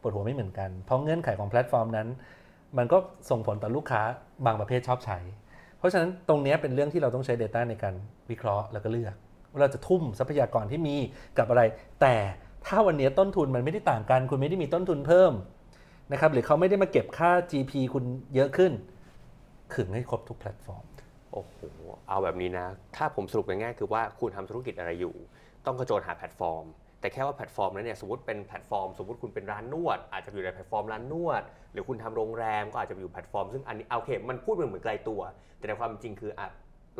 [0.00, 2.08] ปวดหัวไม่เหมือนกัน เพราะเงื่อนไขของแพลตฟอร์มนั้น
[2.78, 2.98] มันก็
[3.30, 4.02] ส่งผลต่อลูกค้า
[4.46, 5.18] บางประเภทชอบใช้
[5.78, 7.94] เพราะฉะนั้นตรงนี้เป็นเรื่องที่เราต้องใช้ Data ในการ
[8.30, 9.14] วิเคราะห์แล้วก็เลือก
[9.50, 10.96] ว่าเราจะทุ่มทรัพยากรที่มี
[11.38, 11.62] กับอะไร
[12.00, 12.14] แต่
[12.66, 15.32] ถ้าวันนี้ต้นทุนมันไม่ได้ต่างกัน คุณไม่ได้มีต้นทุนเพิ่ม
[16.12, 18.04] นะครับหรือเขาไม่ได้มาเก็บค่า GP คุณ
[18.34, 18.72] เยอะขึ้น
[19.74, 20.84] ขึ้นให้ครบทุกแพลตฟอร์ม
[21.32, 21.58] โอ้โห
[22.08, 22.66] เอาแบบนี้นะ
[22.96, 25.14] ถ้าผมสรุปง่ายๆคือว่าคุณทำธุรกิจอะไรอยู่
[25.66, 26.64] ต้องกระโจนหาแพลตฟอร์ม
[27.00, 31.42] แต่แค่ว่าแพลตฟอร์มนั้นเนี่ยสมมติเป็นแพลตฟอร์ม สมมติคุณเป็นร้านนวด อาจจะอยู่ในแพลตฟอร์มร้านนวด
[31.72, 35.20] หรือคุณทำโรงแรมก็อาจจะอยู่แพลตฟอร์มซึ่งอันนี้โอเคมันพูดเหมือนเหมือนไกลตัว
[35.58, 36.48] แต่ในความจริงคืออะ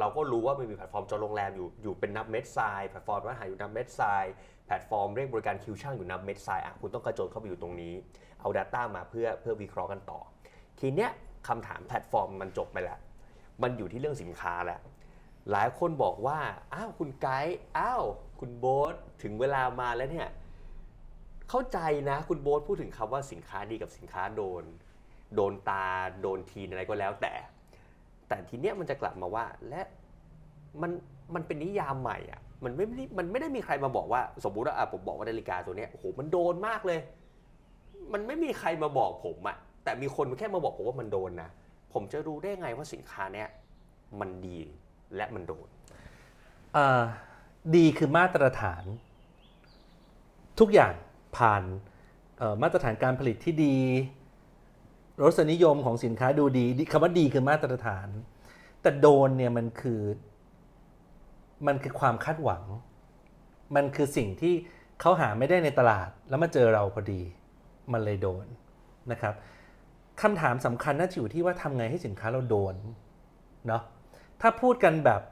[0.00, 4.24] เราก็รู้ว่ามันมีแพลตฟอร์มจองโรงแรมอยู่อยู่เป็นนับเม็ดทรายแพลตฟอร์มร้านอาหารอยู่นับเม็ดทราย
[4.66, 7.94] แพลตฟอร์มเรียกบริการคิวช่างอยู่นับเม็ดทรายอะคุณต้องกระโจนเข้าไปอยู่ตรงนี้
[8.40, 10.20] เอา Data มาเพื่อเพื่อวิเคราะห์กันต่อ
[10.80, 11.10] ทีเนี้ย
[11.48, 12.98] คำถามแพลตฟอร์มมันจบไปแล้ว
[13.62, 14.80] มันอยู่ที่เรื่องสินค้าแหละ
[15.52, 16.38] หลายคนบอกว่า
[16.74, 18.02] อ้าวคุณไกด์อ้าว
[18.40, 20.28] คุณโบ๊ท ถึงเวลามาแล้วเนี่ย
[21.50, 21.78] เข้าใจ
[22.10, 24.64] นะคุณโบ๊ทพูดถึงคำว่าสินค้าดีกับสินค้าโดน
[25.34, 25.86] โดนตา
[26.22, 27.34] โดนทีนอะไรก็แล้วแต่
[28.28, 29.82] แต่ทีเนี้ยมันจะกลับมาว่าและ
[30.82, 30.90] มัน
[31.34, 37.00] มันเป็นนิยามใหม่อะมันไม่ได้มันไม่ได้มีใครมาบอกว่า สมมุติว่าผมบอกว่านาฬิกาตัวเนี้ยโอ้โหมันโดนมากเลย
[38.12, 41.50] มันไม่มีใครมาบอกผมอะแต่มีคนแค่มาบอกผมว่ามันโดนนะ
[41.92, 43.48] ผมจะรู้ได้ไงว่าสินค้าเนี้ย
[44.20, 44.58] มันดี
[45.16, 45.68] และมันโดน
[47.76, 48.84] ดีคือมาตรฐาน
[50.58, 50.92] ทุกอย่าง
[51.36, 51.62] ผ่าน
[52.62, 53.76] มาตรฐานการผลิตที่ดี
[55.22, 58.08] รสนิยมของสินค้าดูดีดีคำว่าดีคือมาตรฐาน
[58.82, 60.00] แต่โดนเนี่ยมันคือ
[61.66, 62.62] มันคือความคาดหวัง
[63.76, 64.54] มันคือสิ่งที่
[65.00, 67.22] เขาหาไม่ได้ในตลาด แล้วมาเจอเราพอดี
[67.92, 68.46] มันเลยโดน
[69.12, 69.34] นะครับ
[70.22, 72.74] คำถามสำคัญน่าจะอยู่ที่ว่าทำไงให้สินค้าเราโดน
[73.66, 73.82] เนาะ
[74.40, 75.22] ถ้าพูดกันแบบ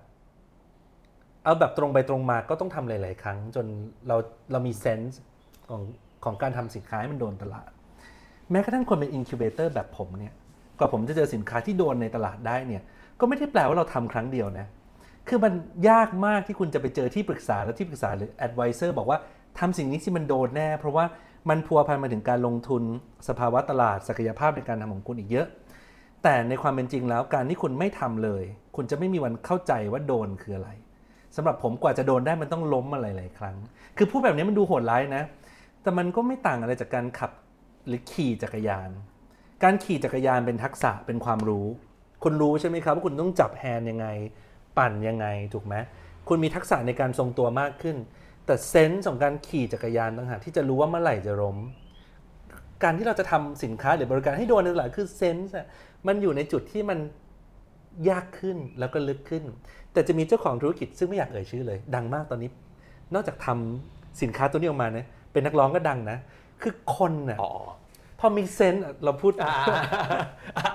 [1.45, 3.67] เอาแบบตรงไปตรงมาก็ต้องทำหลาย ๆ ครั้ง จน
[4.09, 4.17] เรา
[4.53, 5.21] เรามีเซนส์
[5.69, 5.83] ของ
[6.25, 7.71] ของการทำสินค้าให้มันโดนตลาด
[8.51, 10.33] แม้กระทั่งคนเป็น incubator แบบผมเนี่ย
[10.79, 12.83] กว่าผมจะเจอสินค้าที่โดนในตลาดได้เนี่ย
[13.21, 14.67] ก็ไม่ได้แปลว่าเราทำครั้งเดียวนะ
[15.29, 15.53] คือมัน
[15.89, 19.19] ยากมากที่คุณจะไปเจอที่ปรึกษาแล้วที่ปรึกษาหรือ advisor บอกว่า
[19.59, 21.05] ทำสิ่งนี้ที่มันโดนแน่ เพราะว่า
[21.49, 22.83] มันพัวพันมาถึงการลงทุน
[23.29, 25.47] สภาวะตลาดศักยภาพในการทำของคุณอีกเยอะ
[26.23, 28.45] แต่ในความเป็นจริงแล้วการที่คุณไม่ทำเลย
[28.77, 30.71] คุณจะไม่มีวันเข้าใจว่าโดนคืออะไร
[31.37, 33.57] สำหรับผมกว่าจะโดนได้มันต้องล้มมาหลายๆครั้ง
[33.97, 35.23] คือพูดแบบนี้มันดูโหดร้ายนะ
[35.83, 37.31] แต่มันก็ไม่ต่างอะไรจากการขับ
[37.87, 38.91] หรือขี่จักรยาน
[39.63, 41.67] การขี่จักรยานเป็นทักษะเป็นความรู้
[42.23, 44.07] คุณรู้ใช่ไหมครับว่าคุณต้องจับแฮนด์ยังไง
[44.79, 45.75] ปั่นยังไงถูกไหม
[46.29, 47.97] คุณมีทักษะในการทรงตัวมากขึ้น
[48.47, 51.57] แต่เซนส์ของการขี่จักรยานต่างหากที่จะรู้ว่าเมื่อไหร่จะล้ม
[52.83, 55.55] การที่เราจะทำสินค้าหรือบริการให้โดนในตลาดคือเซนส์
[56.07, 56.99] มันอยู่ในจุดที่มัน
[58.11, 59.45] ยากขึ้นแล้วก็ลึกขึ้น
[59.93, 62.51] แต่จะมีเจ้าของธุรกิจซึ่งไม่อยากเอ่ยชื่อเลย ดังมากตอนนี้
[63.15, 66.19] นอกจากทำสินค้าตัวนี้ออกมานะเป็นนักร้องก็ดังนะ
[66.63, 67.53] คือคนน่ะอ๋อ
[68.21, 69.55] พอมีเซนส์อะเราพูดอ่า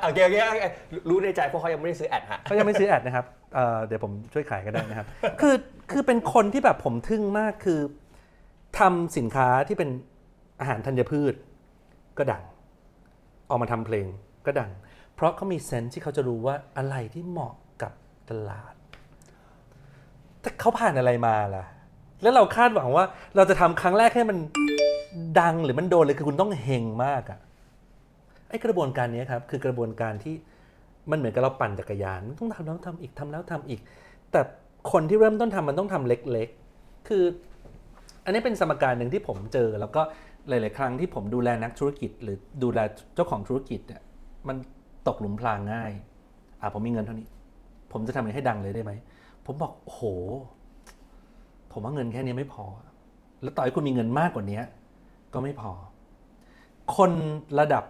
[0.02, 0.64] โอเคโอเคโอเค
[1.10, 5.08] รู้ในใจเพราะเขายังไม่ได้ซื้อแอดฮะเขายังไม่ซื้อแอดนะครับเอ่อเดี๋ยวผมช่วยขายก็ได้นะครับ
[5.42, 5.56] คือ
[5.92, 7.80] คือเป็นคนที่แบบผมทึ่งมากคือ
[8.80, 9.90] ทำสินค้าที่เป็น
[10.60, 11.34] อาหารธัญพืช
[12.18, 12.44] ก็ดัง
[13.50, 14.06] ออกมาทำเพลง
[14.46, 14.70] ก็ดัง
[15.20, 17.92] เพราะเขามีเซนส์ที่เขาจะรู้ว่าอะไรที่เหมาะกับ
[18.30, 18.74] ตลาด
[20.42, 21.66] แต่เขาผ่านอะไรมาล่ะ
[22.22, 23.06] แล้วเราคาดหวังว่า
[23.36, 24.38] เราจะทำครั้งแรกให้มัน
[25.40, 27.40] ดังหรือมันโดนเลยคือคุณต้องเฮงมากอะ
[28.50, 30.36] ไอ้กระบวนการนี้ครับคือกระบวนการที่
[31.12, 33.80] มันเหมือนกับเราปั่นจักรยานต้องทำแล้วทำอีกทำแล้วทำอีก
[34.32, 34.42] แต่
[34.92, 37.24] คนที่เริ่มต้นทำมันต้องทำเล็กๆ คือ
[38.24, 40.02] อันนี้เป็นสมการหนึ่งที่ผมเจอ แล้วก็
[40.50, 42.80] หลาย ๆ ครั้งที่ผมดูแลนักธุรกิจ หรือดูแล
[43.16, 44.02] เจ้าของธุรกิจเนี่ย
[44.48, 44.58] มัน
[45.10, 45.92] ตกหลุมพรางง่าย
[46.62, 47.28] อ่าผมมีเงินเท่านี้
[47.92, 48.92] ผมจะทำยังไงให้ดังเลยได้ไหม
[49.46, 50.02] ผมบอกโอ้โห
[51.72, 52.66] ผมว่าเงินแค่นี้ไม่พอ
[53.42, 54.62] แล้วต่อให้คุณมีเงินมากกว่านี้
[55.34, 55.72] ก็ไม่พอ
[56.96, 57.12] คน
[57.60, 57.84] ระดับ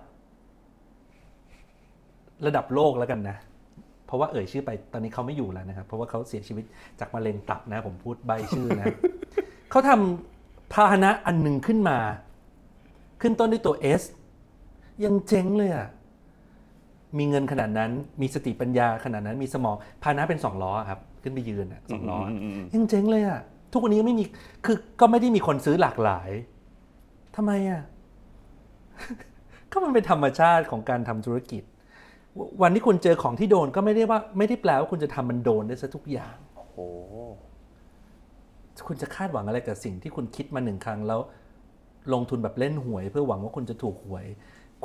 [2.45, 3.37] ระดับโลกแล้วกันนะ
[4.05, 6.65] เพราะว่าเอ่ยชื่อไปตอนนี้เขาไม่อยู่แล้วนะครับ เพราะว่าเขาเสียชีวิต
[6.99, 8.85] จากมะเร็งตับนะ ผมพูดใบชื่อนะ
[9.71, 11.97] เขาทำพาหนะอันหนึ่งขึ้นมา
[13.21, 14.03] ขึ้นต้นด้วยตัว S
[15.03, 15.87] ยังเจ๊งเลยอะ
[17.17, 17.91] มีเงินขนาดนั้น
[18.21, 22.31] มีสติปัญญาขนาดนั้น มีสมองพาหนะเป็นสองล้อครับ ขึ้นไปยืนอะสองล้ออะ
[22.73, 23.39] ยังเจ๊งเลยอะ
[23.71, 24.23] ทุกวันนี้ไม่มี
[24.65, 26.29] คือก็ไม่ได้มีคนซื้อหลากหลาย
[27.35, 27.81] ทำไมอะ
[29.71, 31.63] ก็มันเป็นธรรมชาติของการทำธุรกิจ
[32.61, 36.77] วันที่คุณเจอของที่โดนก็ไม่ได้ว่าไม่ได้แปลว่าคุณจะทำมันโดนได้ซะทุกอย่าง โอ้โห
[38.87, 41.19] คุณจะคาดหวังอะไรกับสิ่งที่คุณคิดมาหนึ่งครั้งแล้ว
[42.13, 44.25] ลงทุนแบบเล่นหวย เพื่อหวังว่าคุณจะถูกหวย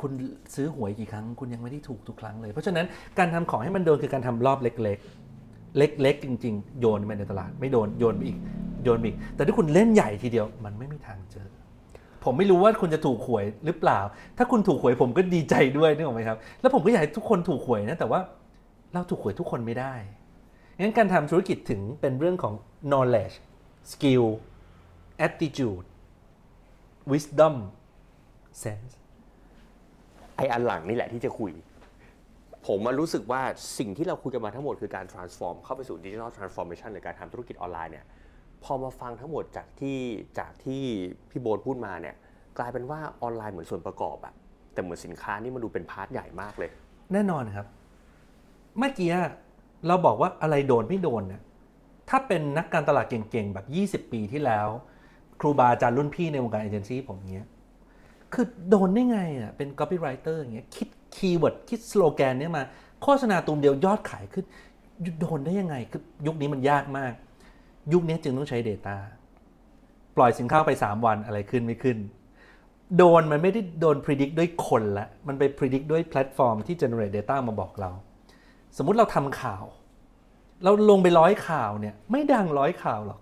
[0.01, 0.11] คุณ
[0.55, 2.85] ซื้อหวยกี่ครั้ง คุณยังไม่ได้ถูกทุกครั้งเลย เพราะฉะนั้น
[3.17, 4.97] การทำของให้มันโดนคือการทำรอบเล็ก
[5.33, 8.37] ๆ เล็ก ๆ จริง ๆ โยนไปในตลาด ไม่โดนโยนไปอีก
[8.83, 11.47] โยนไปอีก แต่ถ้าคุณเล่นใหญ่ทีเดียวมันไม่มีทางเจอ
[12.23, 13.99] ผมไม่รู้ว่าคุณจะถูกหวยหรือเปล่า
[14.37, 18.19] ถ้าคุณถูกหวยผมก็ดีใจด้วยนึกออกไหมครับ แล้วผมก็อยากให้ทุกคนถูกหวยนะแต่ว่า
[18.93, 19.93] เราถูกหวยทุกคนไม่ได้
[20.77, 22.53] งั้นการทำธุรกิจถึงเป็นเรื่องของ
[22.89, 23.35] knowledge
[23.91, 24.25] skill
[25.27, 25.85] attitude
[27.11, 27.55] wisdom
[28.63, 28.93] sense
[30.37, 31.51] ไออันหลังนี่แหละที่จะคุย
[32.67, 33.41] ผมมารู้สึกว่า
[33.79, 38.05] สิ่งที่เราคุยกันมาทั้งหมดคือการ transform เข้าไปสู่ digital transformation หรือการทำธุรกิจออนไลน์เนี่ย
[38.63, 39.99] พอมาฟังทั้งหมดจากที่
[40.39, 40.83] จากที่
[41.29, 42.15] พี่โบ๊ทพูดมาเนี่ย
[42.57, 44.33] กลายเป็นว่าออนไลน์เหมือนส่วนประกอบอะ
[44.73, 46.69] แต่เหมือนสินค้านี่มันดูเป็น part ใหญ่มากเลย
[47.13, 47.65] แน่นอนครับ
[48.79, 49.11] เมื่อกี้
[49.87, 51.41] เราบอกว่าอะไรโดนไม่โดนเนี่ย
[52.09, 53.59] ถ้าเป็นนักการตลาดเก่งๆ แบ
[53.97, 54.67] บ 20 ปีที่แล้ว
[55.39, 57.45] ครูบาอาจารย์รุ่นพี่ในวงการเอเจนซี่ผมเนี้ย
[58.35, 62.63] คือโดนได้ไงอะเป็น copywriter อย่างเงี้ยคิด keyword คิดสโลแกนเนี้ยมา
[63.03, 64.45] โฆษณาตูมเดียวยอดขายขึ้น
[65.21, 67.13] โดนได้ยังไงคือยุคนี้มันยากมาก
[67.93, 68.95] ยุคนี้จึงต้องใช้ Data
[70.15, 71.97] ปล่อยสินค้าไป 3 วันอะไรขึ้นไม่ขึ้น
[72.97, 77.91] โดนมันไม่ได้โดน predict ด้วยคนละมันไป predict ด้วยแพลตฟอร์มที่ generate data มาบอกเรา
[78.77, 79.63] สมมุติเราทำข่าว
[80.63, 83.19] เราลงไปร้อยข่าวเนี่ยไม่ดังร้อยข่าวหรอก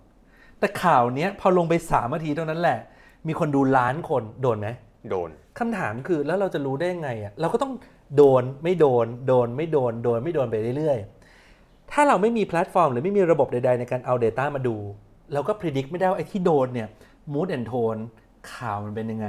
[0.60, 2.80] แต่ข่าวเนี้ยพอลงไปสามนาทีเท่านั้นแหละ
[3.28, 4.70] มีคนดูล้านคนโดนไหม
[5.10, 5.30] โดน
[5.60, 7.74] คำถามคือแล้วเราจะรู้ได้ไงอะเราก็ต้อง
[8.18, 14.76] โดนไม่โดน โดนไม่โดน โดนไม่โดนไปเรื่อยๆ ถ้าเราไม่มีแพลตฟอร์ม หรือไม่มีระบบใด ๆ ในการเอา Data มาดู
[15.34, 16.88] เราก็พิจิตรไม่ได้ว่าไอ้ที่โดนเนี่ย
[17.34, 18.02] mood and tone
[18.54, 19.28] ข่าวมันเป็นยังไง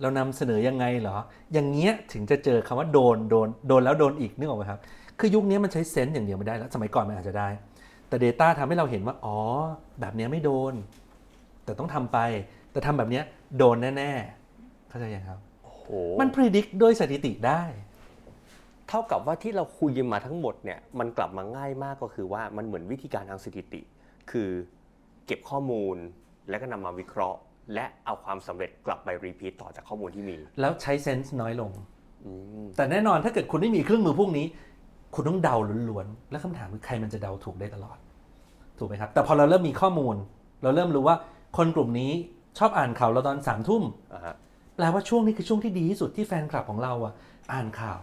[0.00, 1.16] เรานำเสนอยังไงเหรอ
[1.52, 4.80] อย่างเงี้ยถึงจะเจอคำว่าโดนโดนโดนแล้วโดนอีกนึกออกไหมครับ
[5.18, 7.48] คือยุคนี้มันใช้เซนส์อย่างเดียวไม่ได้แล้ว สมัยก่อนมันอาจจะได้
[8.08, 9.38] แต่ Data ทำให้เราเห็นว่าอ๋อ
[10.00, 10.74] แบบเนี้ยไม่โดน
[11.64, 12.18] แต่ต้องทำไป
[12.72, 13.24] แต่ทำแบบเนี้ย
[13.58, 14.43] โดนแน่ ๆ
[14.94, 15.84] เข้าใจยังครับโอ้โห
[16.20, 17.62] มันพิจิตรด้วยสถิติได้
[18.88, 23.80] เท่ากับว่าที่เราคุยกันมาทั้งหมดเนี่ยมันกลับมาง่ายมากก็คือว่ามันเหมือนวิธีการทางสถิติ
[24.30, 24.48] คือ
[25.26, 25.96] เก็บข้อมูล
[26.48, 27.38] แล้วก็นำมาวิเคราะห์
[27.74, 31.70] และเอาความสำเร็จกลับไปรีพีทต่อจากข้อมูลที่มี แล้วใช้เซนส์น้อยลง
[32.24, 32.30] อื
[32.62, 34.46] มแต่แน่นอนถ้าเกิดคุณไม่มีเครื่องมือพวกนี้
[35.14, 35.56] คุณต้องเดา
[35.90, 37.98] ล้วนๆ แล้วคำถามคือใครมันจะเดาถูกได้ตลอด
[38.78, 40.16] ถูกไหมครับ แต่พอเราเริ่มมีข้อมูล
[40.62, 41.16] เราเริ่มรู้ว่า
[41.56, 42.12] คนกลุ่มนี้
[42.58, 43.82] ชอบอ่านข่าวเราตอนสามทุ่ม
[44.14, 44.34] อ่าฮะ
[44.76, 47.14] แปลว่าช่วงนี้คือช่วงที่ดีที่สุดที่แฟนคลับของเราอะ
[47.52, 48.00] อ่านข่าว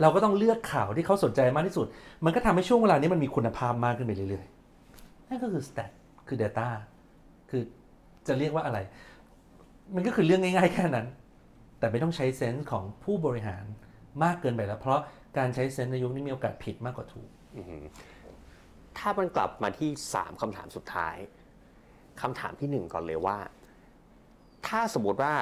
[0.00, 1.86] เราก็ต้องเลือกข่าวที่เขาสนใจมากที่สุด
[2.24, 5.90] มันก็ทำให้ช่วงเวลานี้มันมีคุณภาพมากขึ้นไปเรื่อยๆนั่นก็คือ stat
[6.28, 6.68] คือ data
[7.50, 7.62] คือ
[8.26, 8.78] จะเรียกว่าอะไร
[9.94, 11.06] มันก็คือเรื่องง่ายๆแค่นั้น
[11.78, 13.64] แต่ไม่ต้องใช้เซนส์ของผู้บริหาร
[14.24, 15.00] มากเกินไปแล้ว เพราะ
[15.38, 17.28] การใช้เซนส์ในยุคนี้มีโอกาสผิดมากกว่าถูก
[18.98, 21.16] ถ้ามันกลับมาที่ 3คำถามสุดท้าย
[22.20, 23.38] คำถามที่หนึ่งก่อนเลยว่า
[24.68, 25.34] ถ้าสมมติว่า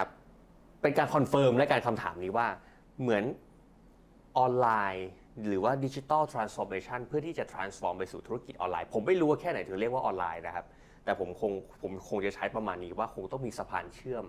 [0.83, 2.49] เป็นการคอนเฟิร์มและการคำถามนี้ว่า
[3.01, 3.25] เหมือน
[4.39, 5.09] ออนไลน์
[5.47, 10.67] หรือว่าดิจิ t a ลทรานส์ฟอร์เมชันเพื่อที่จะ transform ไปสู่ธุรกิจออนไลน์ ผมไม่รู้ว่าแค่ไหนถึงเรียกว่าออนไลน์นะครับ
[11.05, 11.53] แต่ผมคง
[11.83, 14.25] ผมคงจะใช้ประมาณนี้ว่าคงต้องมีสะพานเชื่อม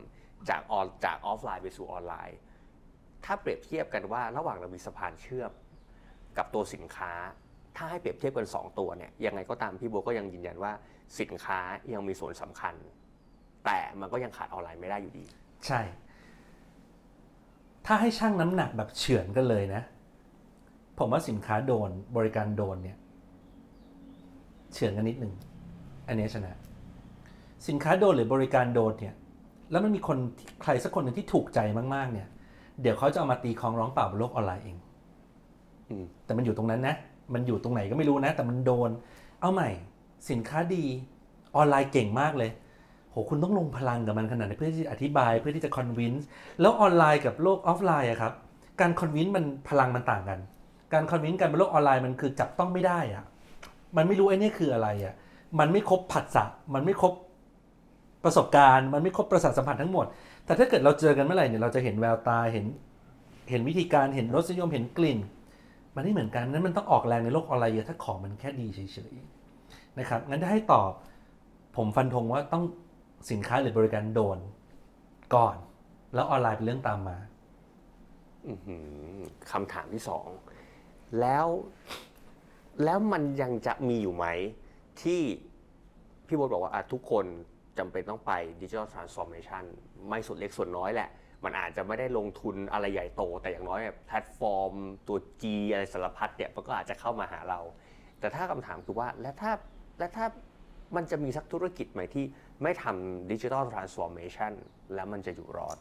[0.50, 2.38] จากออนจากออฟไลน์ไปสู่ออนไลน์
[3.26, 5.52] ถ้าเปรียบเทียบกันว่าระหว่างเรามีสะพานเชื่อม
[6.38, 7.14] กับตัวสินค้า
[7.76, 10.72] ถ้าให้เปรียบเทียบกัน 2 ตัวเนี่ยยังไงก็ตามพี่โบก็ยังยืนยันว่า
[11.20, 11.60] สินค้า
[11.94, 12.76] ยังมีส่วนสำคัญ
[13.66, 15.26] แต่มันก็ยังขาดออนไลน์ไม่ได้อยู่ดี
[15.68, 15.82] ใช่
[17.90, 19.82] ถ้าให้ช่างน้ำหนักแบบเฉือนกันเลยนะ
[20.98, 22.98] ผมว่าสินค้าโดนบริการโดนเนี่ย
[24.74, 25.34] เฉือนกันนิดหนึ่ง
[26.08, 26.54] อันนี้ชนะ
[27.68, 29.16] สินค้าโดนหรือบริการโดนเนี่ย
[29.72, 30.18] แล้วมันมีคน
[30.62, 31.60] ใครสักคนหนึ่งที่ถูกใจ
[31.96, 32.28] มากๆ เนี่ย
[32.82, 34.78] เดี๋ยวเขาจะเอามาตีฆ้องร้องป่าวบนโลกออนไลน์เอง
[35.90, 36.96] อืมแต่มันอยู่ตรงนั้นนะ
[37.34, 38.90] มันอยู่ตรงไหนก็ไม่รู้นะ แต่มันโดน
[39.42, 39.70] เอาใหม่
[40.30, 40.84] สินค้าดี
[41.56, 46.28] ออนไลน์เก่งมากเลยโหคุณต้องลงพลังกับมันขนาดไหนเพื่อที่จะอธิบายเพื่อที่จะ convince
[46.62, 48.34] แล้วออนไลน์กับโลกออฟไลน์อะครับ
[48.82, 50.40] การ convince มันพลังมันต่างกัน
[50.94, 53.24] การ convince กันบนโลกออนไลน์มันคือจับต้องไม่ได้อะ
[53.98, 55.14] มันไม่รู้ไอ้นี่คืออะไรอะ
[55.60, 57.14] มันไม่ครบผัสสะมันไม่ครบ
[58.24, 60.06] ประสบการณ์ มันไม่ครบประสาทสัมผัสทั้งหมด
[60.46, 62.66] แต่ถ้าเกิดเราเจอกันเมื่อไหร่เนี่ยเราจะเห็นแววตาเห็น
[63.50, 65.20] เห็นวิธีการเห็นรสนิยมเห็นกลิ่น
[65.96, 68.80] มันไม่เหมือนกันนั้นมันต้องออกแรงในโลกออนไลน์เยอะถ้าของมันแค่ดีเฉ
[69.12, 70.92] ยๆนะครับงั้นถ้าให้ตอบ
[71.78, 72.64] ผมฟันธงว่าต้อง
[73.32, 74.38] สินค้าหรือบริการโดน
[75.36, 75.58] ก่อน
[76.14, 77.18] แล้วออนไลน์เป็นเรื่องตามมา
[79.52, 80.28] คำถามที่สอง
[81.20, 81.48] แล้ว
[82.84, 84.26] แล้วมันยังจะมีอยู่ไหม
[85.02, 85.22] ที่
[86.28, 87.26] พี่โบ๊ทบอกว่าทุกคน
[87.78, 89.64] จำเป็นต้องไป digital transformation
[90.08, 91.10] ไม่ส่วนเล็กส่วนน้อยแหละ
[91.44, 94.74] มันอาจจะไม่ได้ลงทุนอะไรใหญ่โต แต่อย่างน้อยแพลตฟอร์ม
[95.08, 97.60] ตัว G อะไรสารพัดเนี่ยมันก็อาจจะเข้ามาหาเรา
[98.20, 99.52] แต่ถ้าคำถามคือว่า และถ้า
[100.00, 100.26] และถ้า
[100.96, 102.26] มันจะมีสักธุรกิจไหมที่
[102.64, 104.54] ไม่ทำ digital transformation
[104.94, 105.78] แล้วมันจะอยู่รอด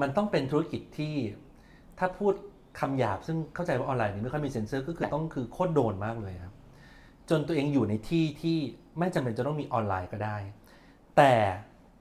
[0.00, 1.14] มันต้องเป็นธุรกิจที่
[1.98, 2.34] ถ้าพูด
[2.80, 6.54] คำหยาบ ซึ่งเข้าใจว่าออนไลน์นี่ไม่ค่อยมีเซ็นเซอร์ก็คือต้องคือโคตรโดนมากเลยครับ
[7.30, 8.58] จนตัวเองอยู่ในที่ที่
[8.98, 10.36] ไม่จำเป็นจะต้องมีออนไลน์ก็ได้
[11.16, 11.32] แต่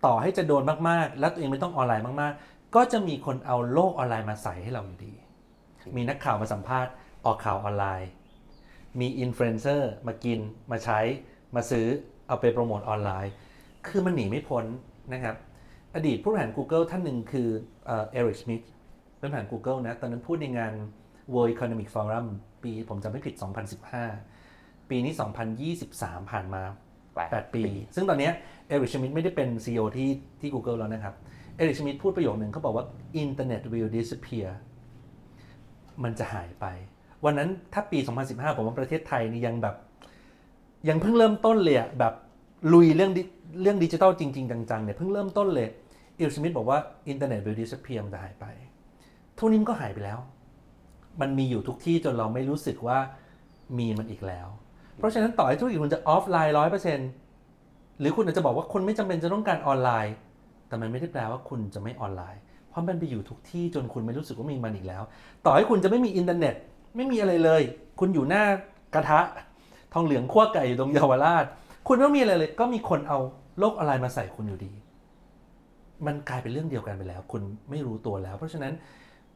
[0.06, 5.14] ต่อให้จะโดนมากๆ แล้วตัวเองไม่ต้องออนไลน์มากๆ ก็จะมีคนเอาโลกออนไลน์มาใส่ให้เราอยู่ดี
[5.96, 6.92] มีนักข่าวมาสัมภาษณ์
[7.26, 8.10] ออกข่าวออนไลน์
[9.00, 10.40] มีอินฟลูเอนเซอร์มากิน
[10.72, 11.00] มาใช้
[11.56, 11.88] มาซื้อ
[12.28, 13.34] เอาไปโปรโมทออนไลน์
[13.88, 14.66] คือมันหนีไม่พ้น
[15.14, 15.36] นะครับ
[15.96, 17.48] อดีตผู้บริหาร Google ท่านหนึ่งคือ
[17.88, 18.62] เอริกสมิธ
[19.20, 20.74] เป็นผู้บริหาร Google นะ ตอนนั้นพูดในงาน
[21.34, 22.26] World Economic Forum
[22.64, 23.36] ปีผมจำไม่ผิด
[24.12, 25.14] 2015 ปีนี้
[25.72, 26.62] 2023 ผ่านมา
[27.10, 27.64] 8 ปี
[27.96, 28.30] ซึ่งตอนนี้
[28.68, 30.10] เอริกชมิดไม่ได้เป็น CEO ที่
[30.42, 31.16] ที่ Google แล้วนะครับ
[31.58, 32.86] เอริกชมิดพูดประโยคหนึ่งเขาบอกว่า
[33.24, 34.50] Internet will disappear
[36.04, 36.66] มันจะหายไป
[37.26, 39.76] วันนั้นถ้าปี 2015 ผมว่าประเทศไทยนี่ยังแบบ
[40.90, 42.14] ยังเพิ่งเริ่มต้นเลยอะแบบ
[42.74, 43.12] ลุยเรื่อง
[43.62, 45.68] เรื่องดิจิทัลจริง ๆ จังๆเนี่ยเพิ่งเริ่มต้นเลย
[46.16, 46.78] Eric Schmidt บอกว่า
[47.12, 48.46] Internet will disappear มันจะหายไป
[49.38, 50.20] ทุกวันนี้มันก็หายไปแล้ว
[51.22, 52.98] มันมีอยู่ทุกที่จนเราไม่รู้สึกว่า
[53.80, 54.48] มีมันอีกแล้ว
[54.98, 57.10] เพราะฉะนั้นต่อให้ธุรกิจคุณจะออฟไลน์ร้อยเปอร์เซ็นต์
[58.00, 60.14] หรือคุณอาจจะบอกว่าคนไม่จำเป็นจะต้องการออนไลน์
[60.68, 65.04] แต่มันไม่ได้แปลว่าคุณจะไม่ออนไลน์ เพราะมันไปอยู่ทุกที่จนคุณไม่รู้สึกว่ามีมันอีกแล้ว
[65.46, 66.56] ต่อให้คุณจะไม่มีอินเทอร์เน็ต
[66.96, 67.62] ไม่มีอะไรเลย
[68.00, 68.44] คุณอยู่หน้า
[68.96, 69.20] กระทะ
[70.00, 71.46] องเหลืองขั้วไก่อยู่ตรงเยาวราช
[71.88, 73.20] คุณไม่ต้องมีอะไรเลย ก็มีคนเอา
[73.60, 74.74] โลกออนไลน์มาใส่คุณอยู่ดี
[76.06, 78.74] มันกลายเป็นเรื่องเดียวกันไปแล้ว คุณไม่รู้ตัวแล้ว เพราะฉะนั้น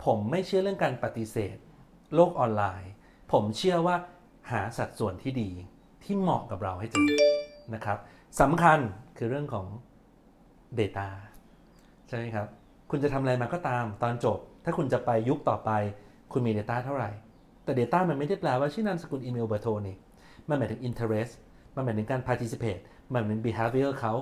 [0.05, 1.55] ผมไม่เชื่อเรื่องการปฏิเสธ
[2.16, 2.91] โลกออนไลน์
[3.32, 3.95] ผมเชื่อว่า
[4.51, 5.49] หาสัดส่วนที่ดี
[6.03, 7.07] ที่เหมาะกับเราให้เจอ
[7.74, 7.97] นะครับ
[8.41, 8.80] สำคัญ
[9.18, 9.66] คือเรื่องของ
[10.80, 11.07] Data
[12.07, 12.47] ใช่ไหมครับ
[12.91, 15.72] คุณจะทำอะไรมาก็ตามตอนจบ ถ้าคุณจะไปยุคต่อไป
[16.32, 17.12] คุณมี Data เท่าไหร่
[17.64, 19.97] แต่ Data มันไม่ได้แปลว่าชื่อนามสกุลอีเมลเบอร์โทรนี่
[20.50, 21.34] มันหมายถึง interest
[21.76, 22.82] มันหมายถึงการ participate
[23.14, 24.14] มันหมายถึง behavior เขา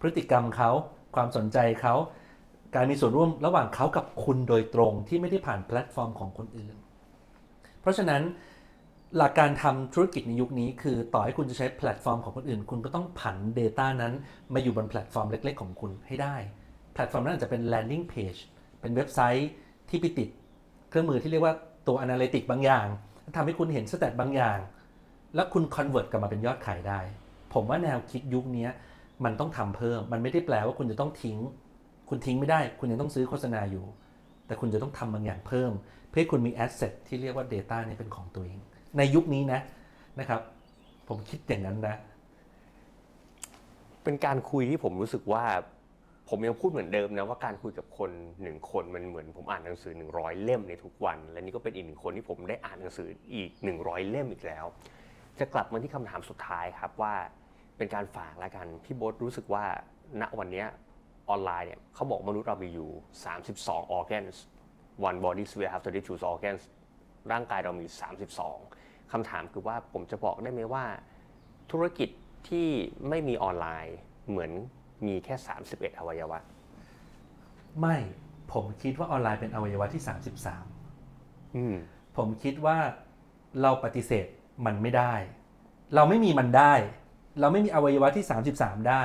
[0.00, 0.70] พฤติกรรมเขา
[1.14, 1.94] ความสนใจเขา
[2.74, 6.76] การมีส่วนร่วมระหว่างเขากับคุณโดยตรงที่ไม่ได้ผ่านแพลตฟอร์มของคนอื่น
[7.80, 8.22] เพราะฉะนั้น
[9.16, 14.12] หลักการทำธุรกิจในยุคนี้ คือต่อให้คุณจะใช้แพลตฟอร์มของคนอื่น คุณก็ต้องผัน Data นั้น
[14.54, 16.36] มาอยู่บนแพลตฟอร์มเล็ก ๆ ของคุณให้ได้
[16.94, 18.40] แพลตฟอร์มนั้นอาจจะเป็น landing page
[18.80, 19.48] เป็นเว็บไซต์
[19.88, 20.28] ที่ไปติด
[20.90, 21.54] เครื่องมือที่เรียกว่า
[21.86, 22.86] ตัว analytic บางอย่าง
[23.36, 24.58] ทำให้คุณเห็น stat บางอย่าง
[25.34, 27.00] แล้วคุณ convert กลับมาเป็นยอดขายได้
[27.54, 28.68] ผมว่าแนวคิดยุคนี้
[29.24, 31.38] มันต้องทำเพิ่ม มันไม่ได้แปลว่าคุณจะต้องทิ้ง
[32.08, 33.84] คุณทิ้งไม่ได้ คุณยังต้องซื้อโฆษณาอยู่
[34.46, 35.72] แต่คุณจะต้องทำบางอย่างเพิ่ม
[36.10, 38.58] เพื่อคุณมี asset ที่เรียกว่า data เนี่ยเป็นของตัวเอง
[38.98, 39.60] ในยุคนี้นะ
[40.20, 40.40] นะครับ
[41.08, 41.96] ผมคิดอย่างนั้นนะ
[44.04, 45.44] เป็นการคุยที่ผมรู้สึกว่า
[46.28, 48.10] ผมยังพูดเหมือนเดิมนะว่าการคุยกับคน
[48.42, 54.64] หนึ่งคนมันเหมือนผมอ่านหนังสือ 100 เล่มในทุกวัน และนี่ก็เป็นอีกหนึ่งคนที่ผมได้อ่านหนังสืออีก 100 เล่มอีกแล้ว
[55.38, 57.14] จะกลับมาที่คำถามสุดท้ายครับว่า
[57.76, 59.64] เป็นการฝากแล้วกัน พี่โบ๊ทรู้สึกว่า
[60.20, 60.64] ณวันนี้
[61.28, 62.90] ออนไลน์เนี่ยเขาบอกมนุษย์เรามีอยู่
[63.44, 64.36] 32 organs
[65.08, 66.62] one body sphere have 32 organs
[67.32, 67.86] ร่างกายเรามี
[68.50, 70.84] 32คำถามคือว่าผมจะบอกได้ไหมว่า
[71.72, 72.08] ธุรกิจ
[72.48, 72.68] ที่
[73.08, 73.96] ไม่มีออนไลน์
[74.28, 74.50] เหมือน
[75.06, 75.34] มีแค่
[75.68, 76.38] 31 อวัยวะ
[77.80, 77.96] ไม่
[78.52, 80.02] ผมคิดว่าออนไลน์เป็นอวัยวะที่
[81.56, 82.76] อืม33ผมคิดว่า
[83.62, 84.26] เราปฏิเสธ
[84.66, 85.14] มันไม่ได้
[85.94, 86.74] เราไม่มีมันได้
[87.40, 88.24] เราไม่มีอวัยวะที่
[88.56, 89.02] 33 ได้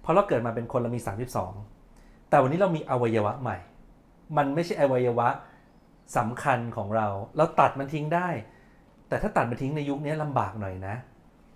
[0.00, 1.00] เพราะเราเกิดมาเป็นคนเรามี
[1.64, 3.58] 32 แต่วันนี้เรามีอวัยวะใหม่
[4.36, 5.28] มันไม่ใช่อวัยวะ
[6.16, 8.28] สำคัญของเรา เราตัดมันทิ้งได้
[9.08, 10.94] แต่ถ้าตัดมันทิ้งในยุคนี้ลำบากหน่อยนะ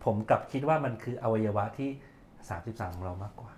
[0.04, 1.90] ผมกลับคิดว่ามันคืออวัยวะที่
[2.42, 3.52] 33ของเรามากกว่า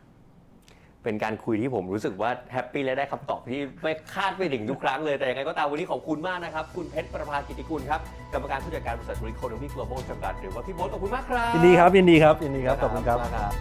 [1.08, 8.00] เป็นการคุยที่ผมรู้สึกว่าแฮปปี้และได้คำตอบที่ไม่คาดไม่ถึงทุกครั้งเลย แต่ยังไงก็ตามวันนี้ขอบคุณมากนะครับ คุณเพชรประภากิติกุลครับ
[8.32, 13.52] กรรมการผู้จัดการบริษัทบริโคโนมิกโลบอลจำกัดหรือว่าพี่โบ๊ทขอบคุณมากครับยินดีครับยินดีครับยินดีครับขอบคุณครับครับ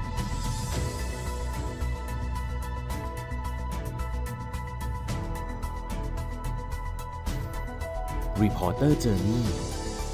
[8.43, 9.43] Reporter Journey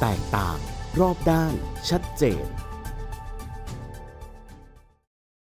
[0.01, 0.57] แตกต่าง
[0.99, 1.53] รอบด้าน
[1.89, 2.45] ชัดเจน